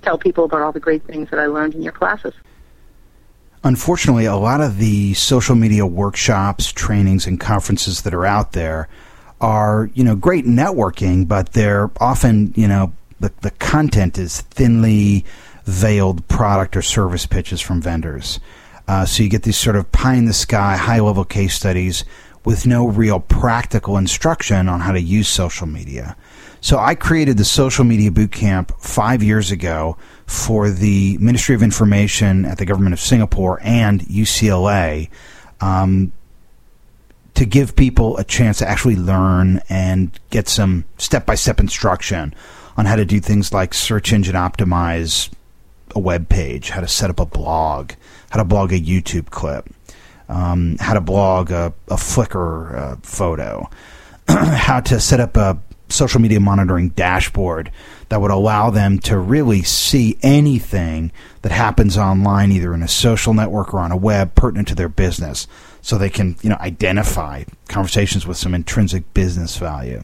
tell 0.02 0.18
people 0.18 0.46
about 0.46 0.62
all 0.62 0.72
the 0.72 0.80
great 0.80 1.04
things 1.04 1.30
that 1.30 1.40
I 1.40 1.48
learned 1.48 1.76
in 1.76 1.82
your 1.82 1.94
classes. 1.94 2.34
Unfortunately, 3.64 4.26
a 4.26 4.36
lot 4.36 4.62
of 4.62 4.78
the 4.78 5.14
social 5.16 5.56
media 5.56 5.86
workshops, 5.86 6.72
trainings, 6.72 7.28
and 7.28 7.40
conferences 7.40 8.04
that 8.04 8.14
are 8.14 8.26
out 8.26 8.54
there 8.54 8.88
are, 9.42 9.90
you 9.94 10.04
know, 10.04 10.16
great 10.16 10.46
networking, 10.46 11.28
but 11.28 11.54
they're 11.54 11.90
often, 12.00 12.54
you 12.56 12.68
know, 12.68 12.94
the, 13.20 13.32
the 13.42 13.52
content 13.52 14.18
is 14.18 14.42
thinly 14.42 15.26
veiled 15.66 16.28
product 16.28 16.78
or 16.78 16.82
service 16.82 17.26
pitches 17.26 17.60
from 17.60 17.82
vendors. 17.82 18.40
Uh, 18.88 19.06
so 19.06 19.22
you 19.22 19.30
get 19.30 19.44
these 19.44 19.58
sort 19.58 19.76
of 19.76 19.92
pie 19.92 20.16
in 20.16 20.26
the 20.26 20.34
sky, 20.34 20.78
high 20.78 21.00
level 21.00 21.26
case 21.26 21.54
studies 21.54 22.06
with 22.46 22.66
no 22.66 22.88
real 22.88 23.20
practical 23.20 23.98
instruction 23.98 24.70
on 24.70 24.80
how 24.80 24.94
to 24.94 25.02
use 25.02 25.28
social 25.28 25.68
media. 25.68 26.16
So 26.62 26.80
I 26.80 26.96
created 26.96 27.38
the 27.38 27.46
social 27.46 27.86
media 27.86 28.12
boot 28.12 28.32
camp 28.32 28.72
five 28.80 29.22
years 29.22 29.52
ago 29.52 29.98
for 30.26 30.70
the 30.70 31.18
Ministry 31.20 31.56
of 31.56 31.64
Information 31.64 32.46
at 32.46 32.58
the 32.58 32.66
government 32.66 32.94
of 32.94 33.00
Singapore 33.00 33.60
and 33.62 34.02
UCLA 34.02 35.10
um, 35.62 36.12
to 37.36 37.46
give 37.46 37.76
people 37.76 38.18
a 38.18 38.24
chance 38.24 38.58
to 38.60 38.68
actually 38.68 38.96
learn 38.96 39.62
and 39.70 40.20
get 40.30 40.48
some 40.48 40.86
step 40.98 41.26
by 41.26 41.36
step 41.36 41.60
instruction 41.60 42.34
on 42.76 42.86
how 42.86 42.96
to 42.96 43.06
do 43.06 43.20
things 43.20 43.54
like 43.54 43.74
search 43.74 44.12
engine 44.12 44.36
optimize 44.36 45.30
a 45.96 46.00
web 46.00 46.30
page, 46.30 46.70
how 46.70 46.82
to 46.82 46.88
set 46.88 47.10
up 47.10 47.20
a 47.20 47.26
blog, 47.26 47.92
how 48.30 48.38
to 48.38 48.46
blog 48.46 48.72
a 48.72 48.80
YouTube 48.80 49.30
clip, 49.30 49.70
um, 50.30 50.78
how 50.80 50.94
to 50.94 51.02
blog 51.02 51.52
a, 51.52 51.74
a 51.88 51.96
Flickr 51.96 52.76
uh, 52.76 52.96
photo, 53.02 53.70
how 54.28 54.80
to 54.80 55.00
set 55.00 55.20
up 55.20 55.38
a 55.38 55.58
social 55.90 56.20
media 56.22 56.40
monitoring 56.40 56.90
dashboard 56.90 57.72
that 58.10 58.22
would 58.22 58.32
allow 58.32 58.70
them 58.70 59.00
to 59.00 59.18
really 59.18 59.64
see 59.64 60.18
anything 60.22 61.12
that 61.42 61.52
happens 61.52 61.98
online, 61.98 62.52
either 62.52 62.74
in 62.74 62.84
a 62.84 62.88
social 62.88 63.34
network 63.34 63.74
or 63.74 63.80
on 63.80 63.92
a 63.92 63.98
web, 63.98 64.36
pertinent 64.36 64.68
to 64.70 64.76
their 64.76 64.90
business, 64.90 65.48
so 65.82 65.98
they 65.98 66.10
can 66.10 66.36
you 66.42 66.50
know 66.50 66.58
identify 66.60 67.44
conversations 67.68 68.26
with 68.26 68.38
some 68.38 68.54
intrinsic 68.54 69.14
business 69.14 69.58
value. 69.58 70.04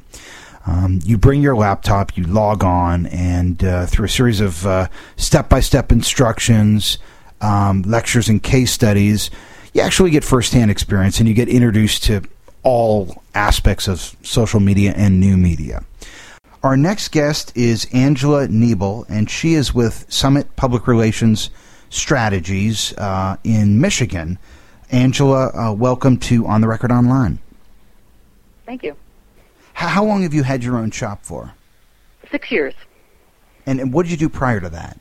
Um, 0.65 0.99
you 1.03 1.17
bring 1.17 1.41
your 1.41 1.55
laptop, 1.55 2.15
you 2.15 2.23
log 2.23 2.63
on, 2.63 3.05
and 3.07 3.61
uh, 3.63 3.85
through 3.85 4.05
a 4.05 4.09
series 4.09 4.39
of 4.39 4.89
step 5.17 5.49
by 5.49 5.59
step 5.59 5.91
instructions, 5.91 6.97
um, 7.41 7.81
lectures, 7.81 8.29
and 8.29 8.41
case 8.41 8.71
studies, 8.71 9.29
you 9.73 9.81
actually 9.81 10.11
get 10.11 10.23
firsthand 10.23 10.71
experience 10.71 11.19
and 11.19 11.27
you 11.27 11.33
get 11.33 11.49
introduced 11.49 12.03
to 12.03 12.21
all 12.63 13.22
aspects 13.36 13.88
of 13.88 14.15
social 14.24 14.60
media 14.60 14.93
and 14.96 15.20
new 15.20 15.38
media. 15.38 15.84
Our 16.63 16.77
next 16.77 17.12
guest 17.12 17.51
is 17.55 17.88
Angela 17.93 18.48
Niebel, 18.48 19.05
and 19.10 19.29
she 19.29 19.53
is 19.53 19.74
with 19.74 20.05
Summit 20.08 20.55
Public 20.55 20.88
Relations 20.88 21.50
Strategies 21.89 22.93
uh, 22.98 23.36
in 23.43 23.82
Michigan. 23.82 24.39
Angela, 24.89 25.51
uh, 25.53 25.74
welcome 25.74 26.17
to 26.17 26.48
On 26.48 26.62
the 26.62 26.67
Record 26.67 26.91
Online. 26.91 27.39
Thank 28.65 28.84
you. 28.84 28.96
How, 29.74 29.89
how, 29.89 30.05
long 30.05 30.24
have 30.24 30.34
you 30.34 30.43
had 30.43 30.63
your 30.63 30.77
own 30.77 30.91
shop 30.91 31.20
for? 31.24 31.53
Six 32.32 32.50
years. 32.50 32.74
And, 33.65 33.82
and 33.82 33.93
what 33.93 34.03
did 34.03 34.12
you 34.12 34.17
do 34.17 34.29
prior 34.29 34.60
to 34.62 34.70
that? 34.70 34.98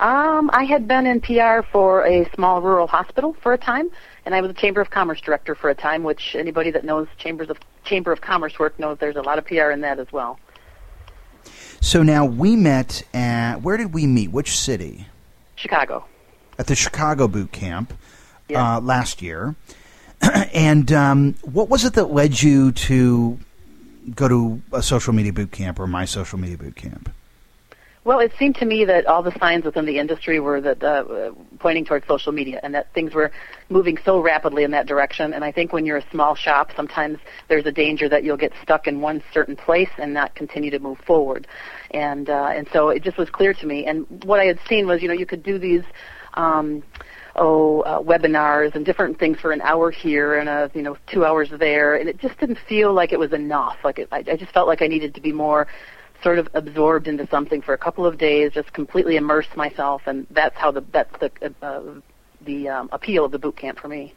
Um, 0.00 0.48
I 0.54 0.64
had 0.64 0.88
been 0.88 1.06
in 1.06 1.20
PR 1.20 1.60
for 1.70 2.06
a 2.06 2.28
small 2.34 2.62
rural 2.62 2.86
hospital 2.86 3.34
for 3.42 3.52
a 3.52 3.58
time, 3.58 3.90
and 4.24 4.34
I 4.34 4.40
was 4.40 4.50
a 4.50 4.54
Chamber 4.54 4.80
of 4.80 4.88
Commerce 4.88 5.20
director 5.20 5.54
for 5.54 5.68
a 5.68 5.74
time, 5.74 6.04
which 6.04 6.34
anybody 6.34 6.70
that 6.70 6.84
knows 6.84 7.06
chambers 7.18 7.50
of 7.50 7.58
Chamber 7.84 8.10
of 8.10 8.22
Commerce 8.22 8.58
work 8.58 8.78
knows 8.78 8.96
there's 8.98 9.16
a 9.16 9.20
lot 9.20 9.36
of 9.36 9.44
PR 9.44 9.70
in 9.70 9.82
that 9.82 9.98
as 9.98 10.10
well. 10.10 10.40
So 11.82 12.02
now 12.02 12.24
we 12.24 12.56
met 12.56 13.02
at 13.12 13.56
where 13.56 13.76
did 13.76 13.92
we 13.92 14.06
meet? 14.06 14.30
Which 14.30 14.56
city? 14.56 15.06
Chicago. 15.54 16.06
At 16.58 16.66
the 16.66 16.74
Chicago 16.74 17.28
boot 17.28 17.52
camp 17.52 17.92
yeah. 18.48 18.76
uh, 18.76 18.80
last 18.80 19.20
year. 19.20 19.54
and 20.54 20.90
um, 20.92 21.34
what 21.42 21.68
was 21.68 21.84
it 21.84 21.92
that 21.94 22.10
led 22.10 22.40
you 22.40 22.72
to 22.72 23.38
go 24.14 24.28
to 24.28 24.62
a 24.72 24.82
social 24.82 25.12
media 25.12 25.34
boot 25.34 25.52
camp 25.52 25.78
or 25.78 25.86
my 25.86 26.06
social 26.06 26.38
media 26.38 26.56
boot 26.56 26.76
camp? 26.76 27.12
Well, 28.02 28.20
it 28.20 28.32
seemed 28.38 28.54
to 28.56 28.64
me 28.64 28.86
that 28.86 29.04
all 29.04 29.22
the 29.22 29.38
signs 29.38 29.66
within 29.66 29.84
the 29.84 29.98
industry 29.98 30.40
were 30.40 30.58
that 30.62 30.82
uh, 30.82 31.32
pointing 31.58 31.84
towards 31.84 32.06
social 32.06 32.32
media, 32.32 32.58
and 32.62 32.74
that 32.74 32.90
things 32.94 33.12
were 33.12 33.30
moving 33.68 33.98
so 34.06 34.20
rapidly 34.20 34.64
in 34.64 34.70
that 34.70 34.86
direction. 34.86 35.34
And 35.34 35.44
I 35.44 35.52
think 35.52 35.74
when 35.74 35.84
you're 35.84 35.98
a 35.98 36.10
small 36.10 36.34
shop, 36.34 36.70
sometimes 36.74 37.18
there's 37.48 37.66
a 37.66 37.72
danger 37.72 38.08
that 38.08 38.24
you'll 38.24 38.38
get 38.38 38.52
stuck 38.62 38.86
in 38.86 39.02
one 39.02 39.22
certain 39.34 39.54
place 39.54 39.90
and 39.98 40.14
not 40.14 40.34
continue 40.34 40.70
to 40.70 40.78
move 40.78 40.98
forward. 41.06 41.46
And 41.90 42.30
uh, 42.30 42.52
and 42.54 42.66
so 42.72 42.88
it 42.88 43.02
just 43.02 43.18
was 43.18 43.28
clear 43.28 43.52
to 43.52 43.66
me. 43.66 43.84
And 43.84 44.06
what 44.24 44.40
I 44.40 44.46
had 44.46 44.60
seen 44.66 44.86
was, 44.86 45.02
you 45.02 45.08
know, 45.08 45.14
you 45.14 45.26
could 45.26 45.42
do 45.42 45.58
these. 45.58 45.84
Um, 46.34 46.82
oh 47.36 47.82
uh, 47.82 48.00
webinars 48.00 48.74
and 48.74 48.84
different 48.84 49.16
things 49.16 49.38
for 49.38 49.52
an 49.52 49.60
hour 49.60 49.92
here 49.92 50.34
and 50.40 50.48
a 50.48 50.68
you 50.74 50.82
know 50.82 50.96
two 51.06 51.24
hours 51.24 51.48
there 51.60 51.94
and 51.94 52.08
it 52.08 52.18
just 52.18 52.36
didn't 52.40 52.58
feel 52.68 52.92
like 52.92 53.12
it 53.12 53.20
was 53.20 53.32
enough 53.32 53.76
like 53.84 54.00
it, 54.00 54.08
I, 54.10 54.18
I 54.18 54.36
just 54.36 54.52
felt 54.52 54.66
like 54.66 54.82
I 54.82 54.88
needed 54.88 55.14
to 55.14 55.20
be 55.20 55.30
more 55.30 55.68
sort 56.22 56.38
of 56.38 56.48
absorbed 56.54 57.08
into 57.08 57.26
something 57.28 57.62
for 57.62 57.74
a 57.74 57.78
couple 57.78 58.06
of 58.06 58.18
days, 58.18 58.52
just 58.52 58.72
completely 58.72 59.16
immerse 59.16 59.46
myself, 59.56 60.02
and 60.06 60.26
that's 60.30 60.56
how 60.56 60.70
the 60.70 60.82
that's 60.92 61.16
the 61.18 61.30
uh, 61.62 61.82
the 62.42 62.68
um, 62.68 62.88
appeal 62.92 63.24
of 63.24 63.32
the 63.32 63.38
boot 63.38 63.56
camp 63.56 63.78
for 63.78 63.88
me. 63.88 64.14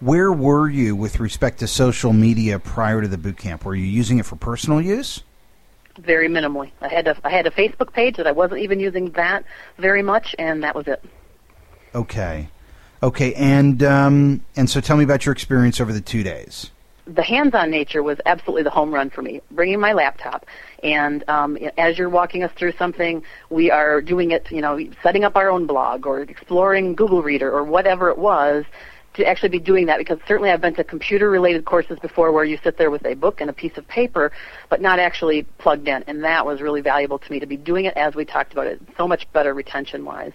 Where 0.00 0.32
were 0.32 0.68
you 0.68 0.94
with 0.94 1.20
respect 1.20 1.58
to 1.60 1.66
social 1.66 2.12
media 2.12 2.58
prior 2.58 3.00
to 3.00 3.08
the 3.08 3.18
boot 3.18 3.38
camp? 3.38 3.64
Were 3.64 3.74
you 3.74 3.86
using 3.86 4.18
it 4.18 4.26
for 4.26 4.36
personal 4.36 4.80
use? 4.80 5.22
Very 5.98 6.28
minimally. 6.28 6.70
I 6.80 6.88
had 6.88 7.08
a 7.08 7.16
I 7.24 7.30
had 7.30 7.46
a 7.46 7.50
Facebook 7.50 7.92
page 7.92 8.16
that 8.16 8.26
I 8.26 8.32
wasn't 8.32 8.60
even 8.60 8.80
using 8.80 9.10
that 9.12 9.44
very 9.78 10.02
much, 10.02 10.34
and 10.38 10.62
that 10.62 10.74
was 10.74 10.86
it. 10.86 11.02
Okay, 11.94 12.48
okay, 13.02 13.32
and 13.34 13.82
um, 13.82 14.44
and 14.56 14.68
so 14.68 14.80
tell 14.80 14.96
me 14.96 15.04
about 15.04 15.24
your 15.24 15.32
experience 15.32 15.80
over 15.80 15.92
the 15.92 16.02
two 16.02 16.22
days 16.22 16.70
the 17.06 17.22
hands-on 17.22 17.70
nature 17.70 18.02
was 18.02 18.18
absolutely 18.26 18.64
the 18.64 18.70
home 18.70 18.92
run 18.92 19.10
for 19.10 19.22
me. 19.22 19.40
Bringing 19.52 19.80
my 19.80 19.92
laptop, 19.92 20.46
and 20.82 21.28
um, 21.28 21.56
as 21.78 21.96
you're 21.96 22.10
walking 22.10 22.42
us 22.42 22.52
through 22.56 22.72
something, 22.72 23.22
we 23.48 23.70
are 23.70 24.00
doing 24.00 24.32
it. 24.32 24.50
You 24.50 24.60
know, 24.60 24.78
setting 25.02 25.24
up 25.24 25.36
our 25.36 25.48
own 25.48 25.66
blog 25.66 26.06
or 26.06 26.20
exploring 26.20 26.94
Google 26.94 27.22
Reader 27.22 27.50
or 27.50 27.64
whatever 27.64 28.10
it 28.10 28.18
was 28.18 28.64
to 29.14 29.26
actually 29.26 29.48
be 29.48 29.58
doing 29.58 29.86
that 29.86 29.98
because 29.98 30.18
certainly 30.28 30.50
I've 30.50 30.60
been 30.60 30.74
to 30.74 30.84
computer 30.84 31.30
related 31.30 31.64
courses 31.64 31.98
before 32.00 32.32
where 32.32 32.44
you 32.44 32.58
sit 32.62 32.76
there 32.76 32.90
with 32.90 33.04
a 33.06 33.14
book 33.14 33.40
and 33.40 33.48
a 33.48 33.52
piece 33.52 33.76
of 33.78 33.88
paper 33.88 34.30
but 34.68 34.82
not 34.82 34.98
actually 34.98 35.44
plugged 35.58 35.88
in 35.88 36.04
and 36.06 36.22
that 36.22 36.44
was 36.44 36.60
really 36.60 36.82
valuable 36.82 37.18
to 37.18 37.32
me 37.32 37.40
to 37.40 37.46
be 37.46 37.56
doing 37.56 37.86
it 37.86 37.96
as 37.96 38.14
we 38.14 38.26
talked 38.26 38.52
about 38.52 38.66
it 38.66 38.78
so 38.98 39.08
much 39.08 39.26
better 39.32 39.54
retention 39.54 40.04
wise 40.04 40.32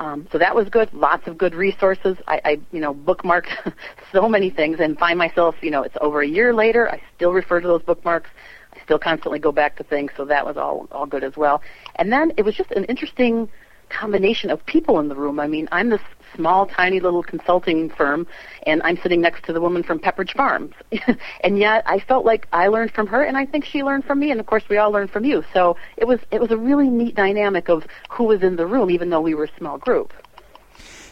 um, 0.00 0.26
so 0.32 0.38
that 0.38 0.54
was 0.54 0.68
good. 0.70 0.92
Lots 0.94 1.28
of 1.28 1.36
good 1.36 1.54
resources. 1.54 2.16
I, 2.26 2.40
I 2.44 2.60
you 2.72 2.80
know, 2.80 2.94
bookmarked 2.94 3.74
so 4.12 4.28
many 4.28 4.48
things 4.48 4.78
and 4.80 4.98
find 4.98 5.18
myself, 5.18 5.54
you 5.60 5.70
know, 5.70 5.82
it's 5.82 5.96
over 6.00 6.22
a 6.22 6.26
year 6.26 6.54
later. 6.54 6.90
I 6.90 7.02
still 7.14 7.32
refer 7.32 7.60
to 7.60 7.68
those 7.68 7.82
bookmarks. 7.82 8.30
I 8.72 8.82
still 8.82 8.98
constantly 8.98 9.38
go 9.38 9.52
back 9.52 9.76
to 9.76 9.84
things. 9.84 10.10
So 10.16 10.24
that 10.24 10.44
was 10.44 10.56
all 10.56 10.88
all 10.90 11.04
good 11.04 11.22
as 11.22 11.36
well. 11.36 11.60
And 11.96 12.10
then 12.10 12.32
it 12.38 12.46
was 12.46 12.54
just 12.54 12.70
an 12.70 12.84
interesting 12.84 13.46
combination 13.90 14.50
of 14.50 14.64
people 14.66 14.98
in 15.00 15.08
the 15.08 15.14
room. 15.14 15.38
I 15.38 15.46
mean, 15.46 15.68
I'm 15.70 15.90
this 15.90 16.00
small, 16.34 16.66
tiny 16.66 17.00
little 17.00 17.22
consulting 17.22 17.90
firm, 17.90 18.26
and 18.66 18.80
I'm 18.84 18.96
sitting 19.02 19.20
next 19.20 19.44
to 19.46 19.52
the 19.52 19.60
woman 19.60 19.82
from 19.82 19.98
Pepperidge 19.98 20.34
Farms. 20.34 20.74
and 21.40 21.58
yet, 21.58 21.82
I 21.86 21.98
felt 21.98 22.24
like 22.24 22.46
I 22.52 22.68
learned 22.68 22.92
from 22.92 23.06
her, 23.08 23.22
and 23.22 23.36
I 23.36 23.46
think 23.46 23.64
she 23.64 23.82
learned 23.82 24.04
from 24.04 24.20
me, 24.20 24.30
and 24.30 24.40
of 24.40 24.46
course, 24.46 24.62
we 24.68 24.78
all 24.78 24.90
learned 24.90 25.10
from 25.10 25.24
you. 25.24 25.44
So 25.52 25.76
it 25.96 26.06
was 26.06 26.20
it 26.30 26.40
was 26.40 26.50
a 26.50 26.56
really 26.56 26.88
neat 26.88 27.14
dynamic 27.14 27.68
of 27.68 27.86
who 28.08 28.24
was 28.24 28.42
in 28.42 28.56
the 28.56 28.66
room, 28.66 28.90
even 28.90 29.10
though 29.10 29.20
we 29.20 29.34
were 29.34 29.44
a 29.44 29.58
small 29.58 29.78
group. 29.78 30.12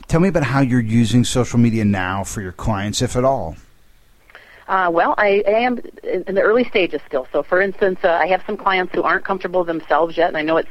Tell 0.06 0.20
me 0.20 0.28
about 0.28 0.44
how 0.44 0.60
you're 0.60 0.80
using 0.80 1.22
social 1.24 1.58
media 1.58 1.84
now 1.84 2.24
for 2.24 2.40
your 2.40 2.52
clients, 2.52 3.02
if 3.02 3.14
at 3.14 3.24
all. 3.24 3.56
Uh, 4.68 4.90
well, 4.92 5.14
I, 5.16 5.42
I 5.46 5.60
am 5.60 5.78
in 6.02 6.34
the 6.34 6.42
early 6.42 6.64
stages 6.64 7.00
still. 7.06 7.26
So, 7.32 7.42
for 7.42 7.60
instance, 7.60 8.00
uh, 8.04 8.10
I 8.10 8.26
have 8.26 8.42
some 8.46 8.58
clients 8.58 8.94
who 8.94 9.02
aren't 9.02 9.24
comfortable 9.24 9.64
themselves 9.64 10.16
yet, 10.16 10.28
and 10.28 10.36
I 10.36 10.42
know 10.42 10.58
it's 10.58 10.68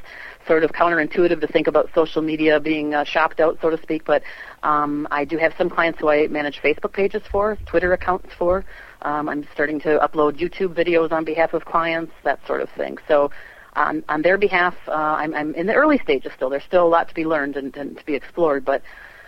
sort 0.48 0.64
of 0.64 0.72
counterintuitive 0.72 1.42
to 1.42 1.48
think 1.48 1.68
about 1.68 1.90
social 1.94 2.22
media 2.22 2.60
being 2.60 2.94
uh, 2.94 3.04
shopped 3.04 3.40
out, 3.40 3.58
so 3.62 3.70
to 3.70 3.82
speak. 3.82 4.06
But 4.06 4.24
um, 4.64 5.08
I 5.12 5.26
do 5.26 5.38
have 5.38 5.54
some 5.58 5.70
clients 5.70 6.00
who 6.00 6.10
I 6.10 6.28
manage 6.28 6.62
Facebook 6.62 6.94
pages 6.94 7.22
for, 7.32 7.58
Twitter 7.66 7.94
accounts 7.94 8.30
for. 8.38 8.66
Um, 9.02 9.30
I'm 9.30 9.48
starting 9.54 9.80
to 9.82 10.00
upload 10.00 10.40
YouTube 10.40 10.74
videos 10.74 11.12
on 11.12 11.24
behalf 11.24 11.54
of 11.54 11.66
clients, 11.66 12.14
that 12.24 12.40
sort 12.48 12.62
of 12.62 12.70
thing. 12.72 12.98
So 13.08 13.32
on, 13.74 14.04
on 14.10 14.22
their 14.22 14.38
behalf, 14.38 14.76
uh, 14.88 14.92
I'm, 14.92 15.36
I'm 15.36 15.54
in 15.54 15.68
the 15.68 15.74
early 15.74 16.00
stages 16.00 16.32
still. 16.36 16.50
There's 16.50 16.64
still 16.64 16.86
a 16.86 16.90
lot 16.90 17.08
to 17.10 17.14
be 17.14 17.26
learned 17.26 17.58
and, 17.58 17.76
and 17.78 17.98
to 17.98 18.06
be 18.06 18.16
explored, 18.16 18.66
but 18.66 18.82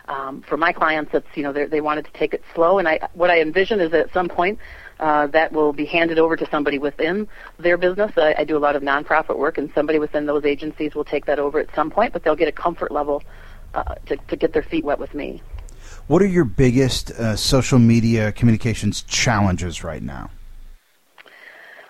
um, 0.09 0.41
for 0.41 0.57
my 0.57 0.73
clients, 0.73 1.11
it's 1.13 1.27
you 1.35 1.43
know 1.43 1.53
they 1.53 1.81
wanted 1.81 2.05
to 2.05 2.11
take 2.13 2.33
it 2.33 2.41
slow, 2.55 2.79
and 2.79 2.88
I 2.88 2.99
what 3.13 3.29
I 3.29 3.41
envision 3.41 3.79
is 3.79 3.91
that 3.91 4.07
at 4.07 4.13
some 4.13 4.27
point 4.27 4.57
uh, 4.99 5.27
that 5.27 5.51
will 5.51 5.73
be 5.73 5.85
handed 5.85 6.19
over 6.19 6.35
to 6.35 6.47
somebody 6.49 6.77
within 6.77 7.27
their 7.57 7.77
business. 7.77 8.11
I, 8.17 8.35
I 8.39 8.43
do 8.43 8.57
a 8.57 8.59
lot 8.59 8.75
of 8.75 8.83
nonprofit 8.83 9.37
work, 9.37 9.57
and 9.57 9.71
somebody 9.73 9.99
within 9.99 10.25
those 10.25 10.45
agencies 10.45 10.95
will 10.95 11.05
take 11.05 11.25
that 11.25 11.39
over 11.39 11.59
at 11.59 11.73
some 11.73 11.89
point, 11.89 12.13
but 12.13 12.23
they'll 12.23 12.35
get 12.35 12.47
a 12.47 12.53
comfort 12.53 12.91
level 12.91 13.23
uh, 13.73 13.95
to, 14.07 14.17
to 14.17 14.35
get 14.35 14.53
their 14.53 14.63
feet 14.63 14.83
wet 14.83 14.99
with 14.99 15.13
me. 15.13 15.41
What 16.07 16.21
are 16.21 16.27
your 16.27 16.45
biggest 16.45 17.11
uh, 17.11 17.35
social 17.35 17.79
media 17.79 18.31
communications 18.31 19.03
challenges 19.03 19.83
right 19.83 20.01
now? 20.01 20.31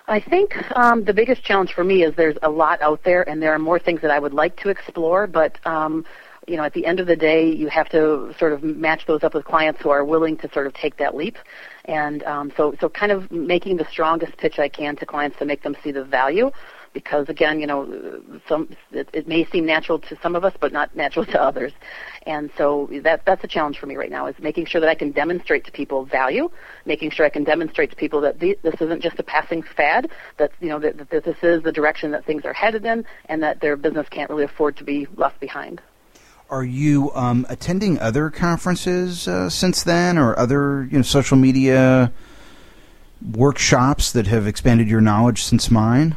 I 0.06 0.20
think 0.20 0.56
um, 0.76 1.04
the 1.04 1.14
biggest 1.14 1.44
challenge 1.44 1.72
for 1.72 1.84
me 1.84 2.02
is 2.02 2.14
there's 2.16 2.36
a 2.42 2.50
lot 2.50 2.82
out 2.82 3.04
there, 3.04 3.28
and 3.28 3.42
there 3.42 3.54
are 3.54 3.58
more 3.58 3.78
things 3.78 4.00
that 4.02 4.10
I 4.10 4.18
would 4.18 4.34
like 4.34 4.56
to 4.62 4.68
explore, 4.68 5.26
but 5.26 5.64
um, 5.66 6.04
you 6.46 6.56
know, 6.56 6.64
at 6.64 6.74
the 6.74 6.84
end 6.84 6.98
of 6.98 7.06
the 7.06 7.16
day, 7.16 7.50
you 7.50 7.68
have 7.68 7.88
to 7.90 8.34
sort 8.38 8.52
of 8.52 8.62
match 8.62 9.06
those 9.06 9.22
up 9.22 9.34
with 9.34 9.44
clients 9.44 9.80
who 9.80 9.90
are 9.90 10.04
willing 10.04 10.36
to 10.38 10.50
sort 10.52 10.66
of 10.66 10.74
take 10.74 10.96
that 10.96 11.14
leap. 11.14 11.38
And 11.84 12.22
um, 12.24 12.52
so, 12.56 12.74
so 12.80 12.88
kind 12.88 13.12
of 13.12 13.30
making 13.30 13.76
the 13.76 13.86
strongest 13.90 14.36
pitch 14.36 14.58
I 14.58 14.68
can 14.68 14.96
to 14.96 15.06
clients 15.06 15.38
to 15.38 15.44
make 15.44 15.62
them 15.62 15.76
see 15.82 15.92
the 15.92 16.04
value 16.04 16.50
because 16.92 17.28
again, 17.28 17.60
you 17.60 17.66
know, 17.66 18.20
some 18.48 18.68
it, 18.90 19.08
it 19.12 19.28
may 19.28 19.44
seem 19.46 19.64
natural 19.64 19.98
to 19.98 20.18
some 20.22 20.34
of 20.34 20.44
us, 20.44 20.54
but 20.60 20.72
not 20.72 20.94
natural 20.96 21.24
to 21.26 21.40
others. 21.40 21.72
And 22.26 22.50
so 22.56 22.88
that 23.02 23.24
that's 23.24 23.44
a 23.44 23.46
challenge 23.46 23.78
for 23.78 23.86
me 23.86 23.96
right 23.96 24.10
now 24.10 24.26
is 24.26 24.34
making 24.38 24.66
sure 24.66 24.80
that 24.80 24.90
I 24.90 24.94
can 24.94 25.12
demonstrate 25.12 25.64
to 25.66 25.72
people 25.72 26.04
value, 26.04 26.50
making 26.86 27.10
sure 27.10 27.24
I 27.24 27.30
can 27.30 27.44
demonstrate 27.44 27.90
to 27.90 27.96
people 27.96 28.20
that 28.22 28.40
the, 28.40 28.58
this 28.62 28.74
isn't 28.80 29.02
just 29.02 29.18
a 29.18 29.22
passing 29.22 29.62
fad, 29.62 30.10
that 30.38 30.52
you 30.60 30.68
know 30.68 30.78
that, 30.80 31.10
that 31.10 31.24
this 31.24 31.36
is 31.42 31.62
the 31.62 31.72
direction 31.72 32.10
that 32.10 32.24
things 32.24 32.44
are 32.44 32.52
headed 32.52 32.84
in, 32.84 33.04
and 33.26 33.42
that 33.42 33.60
their 33.60 33.76
business 33.76 34.08
can't 34.10 34.30
really 34.30 34.44
afford 34.44 34.76
to 34.78 34.84
be 34.84 35.06
left 35.16 35.40
behind. 35.40 35.80
Are 36.50 36.64
you 36.64 37.12
um, 37.14 37.46
attending 37.48 37.98
other 38.00 38.28
conferences 38.28 39.28
uh, 39.28 39.48
since 39.48 39.84
then, 39.84 40.18
or 40.18 40.36
other 40.36 40.88
you 40.90 40.98
know 40.98 41.02
social 41.02 41.36
media 41.36 42.12
workshops 43.22 44.10
that 44.12 44.26
have 44.26 44.48
expanded 44.48 44.88
your 44.88 45.00
knowledge 45.00 45.44
since 45.44 45.70
mine? 45.70 46.16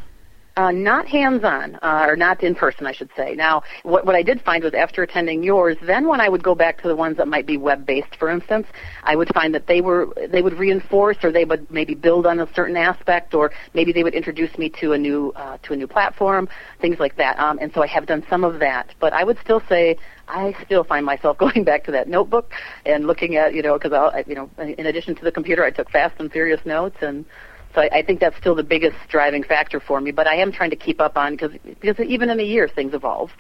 Uh, 0.56 0.70
not 0.70 1.08
hands-on, 1.08 1.80
uh, 1.82 2.06
or 2.08 2.16
not 2.16 2.44
in 2.44 2.54
person, 2.54 2.86
I 2.86 2.92
should 2.92 3.10
say. 3.18 3.34
Now, 3.34 3.64
what, 3.82 4.06
what 4.06 4.14
I 4.14 4.22
did 4.22 4.40
find 4.42 4.64
was 4.64 4.76
after 4.76 5.02
attending 5.02 5.42
yours, 5.42 5.78
then 5.82 6.08
when 6.08 6.22
I 6.22 6.30
would 6.30 6.44
go 6.44 6.54
back 6.54 6.80
to 6.84 6.88
the 6.88 6.96
ones 6.96 7.18
that 7.18 7.28
might 7.28 7.48
be 7.48 7.58
web-based, 7.58 8.16
for 8.20 8.30
instance, 8.30 8.68
I 9.02 9.16
would 9.16 9.34
find 9.34 9.56
that 9.56 9.66
they 9.66 9.82
were 9.82 10.14
they 10.30 10.44
would 10.44 10.54
reinforce, 10.54 11.18
or 11.24 11.32
they 11.32 11.44
would 11.44 11.72
maybe 11.72 11.96
build 11.96 12.28
on 12.28 12.40
a 12.40 12.48
certain 12.54 12.78
aspect, 12.78 13.34
or 13.34 13.52
maybe 13.74 13.92
they 13.92 14.04
would 14.04 14.14
introduce 14.14 14.56
me 14.60 14.70
to 14.80 14.94
a 14.94 14.98
new 14.98 15.34
uh, 15.36 15.58
to 15.64 15.74
a 15.74 15.76
new 15.76 15.88
platform, 15.88 16.48
things 16.80 17.00
like 17.00 17.16
that. 17.18 17.40
Um, 17.40 17.58
and 17.60 17.74
so 17.74 17.82
I 17.82 17.88
have 17.88 18.06
done 18.06 18.24
some 18.30 18.44
of 18.44 18.60
that, 18.60 18.94
but 19.00 19.12
I 19.12 19.24
would 19.24 19.40
still 19.40 19.64
say 19.68 19.98
I 20.28 20.56
still 20.64 20.84
find 20.84 21.04
myself 21.04 21.36
going 21.40 21.64
back 21.64 21.84
to 21.86 21.92
that 21.94 22.08
notebook 22.08 22.52
and 22.86 23.08
looking 23.08 23.38
at 23.38 23.56
you 23.56 23.64
know 23.64 23.80
because 23.80 23.92
I 23.92 24.24
you 24.28 24.36
know 24.36 24.52
in 24.60 24.86
addition 24.86 25.16
to 25.16 25.24
the 25.24 25.32
computer, 25.32 25.64
I 25.64 25.72
took 25.72 25.90
fast 25.90 26.20
and 26.20 26.32
furious 26.32 26.64
notes 26.64 26.98
and 27.02 27.26
so 27.74 27.82
I, 27.82 27.90
I 27.92 28.02
think 28.02 28.20
that's 28.20 28.38
still 28.38 28.56
the 28.56 28.64
biggest 28.64 28.96
driving 29.08 29.44
factor 29.44 29.80
for 29.80 30.00
me. 30.00 30.12
But 30.12 30.28
I 30.28 30.36
am 30.36 30.52
trying 30.52 30.70
to 30.70 30.76
keep 30.76 31.02
up 31.02 31.18
on 31.18 31.34
because 31.34 31.52
because 31.80 32.00
even 32.06 32.30
in 32.30 32.40
a 32.40 32.44
year 32.44 32.68
things 32.68 32.94
evolve, 32.94 33.32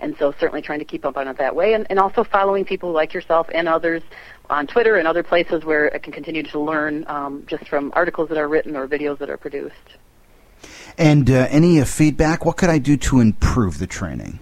and 0.00 0.16
so 0.18 0.32
certainly 0.38 0.62
trying 0.62 0.78
to 0.78 0.84
keep 0.84 1.04
up 1.04 1.16
on 1.16 1.28
it 1.28 1.38
that 1.38 1.54
way, 1.54 1.74
and, 1.74 1.86
and 1.90 1.98
also 1.98 2.24
following 2.24 2.64
people 2.64 2.92
like 2.92 3.14
yourself 3.14 3.48
and 3.54 3.68
others 3.68 4.02
on 4.50 4.66
Twitter 4.66 4.96
and 4.96 5.06
other 5.08 5.22
places 5.22 5.64
where 5.64 5.94
I 5.94 5.98
can 5.98 6.12
continue 6.12 6.42
to 6.42 6.60
learn 6.60 7.04
um, 7.06 7.44
just 7.46 7.68
from 7.68 7.92
articles 7.94 8.28
that 8.28 8.38
are 8.38 8.48
written 8.48 8.76
or 8.76 8.86
videos 8.86 9.18
that 9.18 9.30
are 9.30 9.36
produced. 9.36 9.96
And 10.98 11.30
uh, 11.30 11.46
any 11.50 11.80
uh, 11.80 11.84
feedback? 11.84 12.44
What 12.44 12.56
could 12.56 12.70
I 12.70 12.78
do 12.78 12.96
to 12.98 13.20
improve 13.20 13.78
the 13.78 13.86
training? 13.86 14.40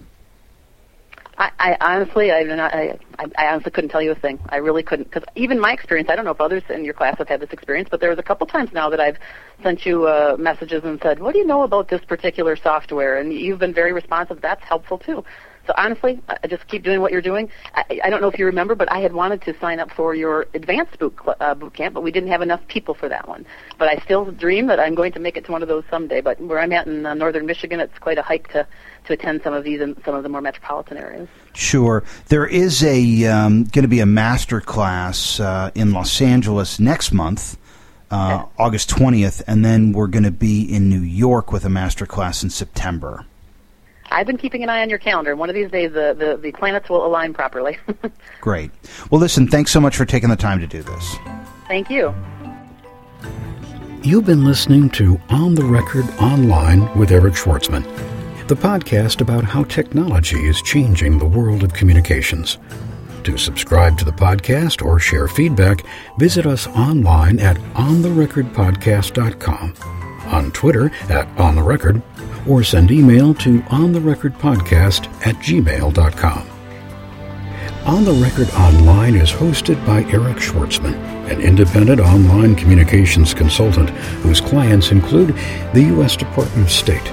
I, 1.41 1.75
I 1.81 1.95
honestly, 1.95 2.29
I, 2.29 2.41
I, 2.41 2.99
I 3.35 3.47
honestly 3.47 3.71
couldn't 3.71 3.89
tell 3.89 4.01
you 4.01 4.11
a 4.11 4.15
thing. 4.15 4.39
I 4.49 4.57
really 4.57 4.83
couldn't, 4.83 5.05
because 5.05 5.23
even 5.35 5.59
my 5.59 5.73
experience, 5.73 6.07
I 6.11 6.15
don't 6.15 6.23
know 6.23 6.31
if 6.31 6.39
others 6.39 6.61
in 6.69 6.85
your 6.85 6.93
class 6.93 7.17
have 7.17 7.27
had 7.27 7.39
this 7.41 7.49
experience, 7.51 7.89
but 7.89 7.99
there 7.99 8.11
was 8.11 8.19
a 8.19 8.23
couple 8.23 8.45
times 8.45 8.69
now 8.73 8.91
that 8.91 8.99
I've 8.99 9.17
sent 9.63 9.83
you 9.83 10.05
uh, 10.05 10.35
messages 10.37 10.83
and 10.83 10.99
said, 11.01 11.19
"What 11.19 11.33
do 11.33 11.39
you 11.39 11.47
know 11.47 11.63
about 11.63 11.89
this 11.89 12.01
particular 12.05 12.55
software?" 12.55 13.17
And 13.19 13.33
you've 13.33 13.57
been 13.57 13.73
very 13.73 13.91
responsive. 13.91 14.39
That's 14.39 14.63
helpful 14.63 14.99
too. 14.99 15.23
So 15.71 15.75
honestly, 15.81 16.19
I 16.27 16.47
just 16.47 16.67
keep 16.67 16.83
doing 16.83 16.99
what 16.99 17.13
you're 17.13 17.21
doing. 17.21 17.49
I, 17.73 18.01
I 18.03 18.09
don't 18.09 18.19
know 18.19 18.27
if 18.27 18.37
you 18.37 18.45
remember, 18.45 18.75
but 18.75 18.91
I 18.91 18.99
had 18.99 19.13
wanted 19.13 19.41
to 19.43 19.57
sign 19.59 19.79
up 19.79 19.89
for 19.89 20.13
your 20.13 20.47
advanced 20.53 20.99
boot, 20.99 21.17
uh, 21.39 21.55
boot 21.55 21.73
camp, 21.73 21.93
but 21.93 22.03
we 22.03 22.11
didn't 22.11 22.27
have 22.27 22.41
enough 22.41 22.59
people 22.67 22.93
for 22.93 23.07
that 23.07 23.25
one. 23.25 23.45
But 23.77 23.87
I 23.87 24.03
still 24.03 24.25
dream 24.31 24.67
that 24.67 24.81
I'm 24.81 24.95
going 24.95 25.13
to 25.13 25.19
make 25.19 25.37
it 25.37 25.45
to 25.45 25.51
one 25.53 25.61
of 25.61 25.69
those 25.69 25.85
someday. 25.89 26.19
But 26.19 26.41
where 26.41 26.59
I'm 26.59 26.73
at 26.73 26.87
in 26.87 27.05
uh, 27.05 27.13
northern 27.13 27.45
Michigan, 27.45 27.79
it's 27.79 27.97
quite 27.99 28.17
a 28.17 28.21
hike 28.21 28.51
to 28.51 28.67
to 29.05 29.13
attend 29.13 29.43
some 29.43 29.53
of 29.53 29.63
these 29.63 29.79
in 29.79 29.95
some 30.03 30.13
of 30.13 30.23
the 30.23 30.29
more 30.29 30.41
metropolitan 30.41 30.97
areas. 30.97 31.29
Sure, 31.53 32.03
there 32.27 32.45
is 32.45 32.83
a 32.83 33.25
um, 33.27 33.63
going 33.63 33.83
to 33.83 33.87
be 33.87 34.01
a 34.01 34.05
master 34.05 34.59
class 34.59 35.39
uh, 35.39 35.71
in 35.73 35.93
Los 35.93 36.21
Angeles 36.21 36.81
next 36.81 37.13
month. 37.13 37.57
Uh. 38.09 38.43
August 38.59 38.89
20th, 38.89 39.41
and 39.47 39.63
then 39.63 39.93
we're 39.93 40.07
going 40.07 40.25
to 40.25 40.31
be 40.31 40.63
in 40.63 40.89
New 40.89 40.99
York 40.99 41.53
with 41.53 41.63
a 41.63 41.69
master 41.69 42.05
class 42.05 42.43
in 42.43 42.49
September. 42.49 43.25
I've 44.11 44.27
been 44.27 44.37
keeping 44.37 44.61
an 44.61 44.69
eye 44.69 44.81
on 44.81 44.89
your 44.89 44.99
calendar. 44.99 45.35
One 45.37 45.49
of 45.49 45.55
these 45.55 45.71
days, 45.71 45.93
the, 45.93 46.13
the, 46.17 46.37
the 46.37 46.51
planets 46.51 46.89
will 46.89 47.05
align 47.05 47.33
properly. 47.33 47.77
Great. 48.41 48.71
Well, 49.09 49.21
listen, 49.21 49.47
thanks 49.47 49.71
so 49.71 49.79
much 49.79 49.95
for 49.95 50.03
taking 50.05 50.29
the 50.29 50.35
time 50.35 50.59
to 50.59 50.67
do 50.67 50.83
this. 50.83 51.15
Thank 51.67 51.89
you. 51.89 52.13
You've 54.03 54.25
been 54.25 54.43
listening 54.43 54.89
to 54.91 55.21
On 55.29 55.55
the 55.55 55.63
Record 55.63 56.05
Online 56.19 56.93
with 56.97 57.11
Eric 57.11 57.35
Schwartzman, 57.35 57.85
the 58.47 58.55
podcast 58.55 59.21
about 59.21 59.45
how 59.45 59.63
technology 59.63 60.45
is 60.47 60.61
changing 60.61 61.17
the 61.17 61.25
world 61.25 61.63
of 61.63 61.73
communications. 61.73 62.57
To 63.23 63.37
subscribe 63.37 63.97
to 63.99 64.05
the 64.05 64.11
podcast 64.11 64.83
or 64.83 64.99
share 64.99 65.27
feedback, 65.27 65.85
visit 66.17 66.47
us 66.47 66.67
online 66.67 67.39
at 67.39 67.57
ontherecordpodcast.com, 67.75 69.73
on 70.25 70.51
Twitter 70.51 70.85
at 71.09 71.27
ontherecord, 71.35 72.01
or 72.47 72.63
send 72.63 72.91
email 72.91 73.33
to 73.35 73.59
ontherecordpodcast 73.63 75.07
at 75.25 75.35
gmail.com. 75.35 76.47
On 77.85 78.03
the 78.03 78.13
Record 78.13 78.49
Online 78.51 79.15
is 79.15 79.31
hosted 79.31 79.83
by 79.87 80.03
Eric 80.11 80.37
Schwartzman, 80.37 80.93
an 81.31 81.41
independent 81.41 81.99
online 81.99 82.55
communications 82.55 83.33
consultant 83.33 83.89
whose 84.21 84.39
clients 84.39 84.91
include 84.91 85.35
the 85.73 85.85
U.S. 85.95 86.15
Department 86.15 86.67
of 86.67 86.71
State, 86.71 87.03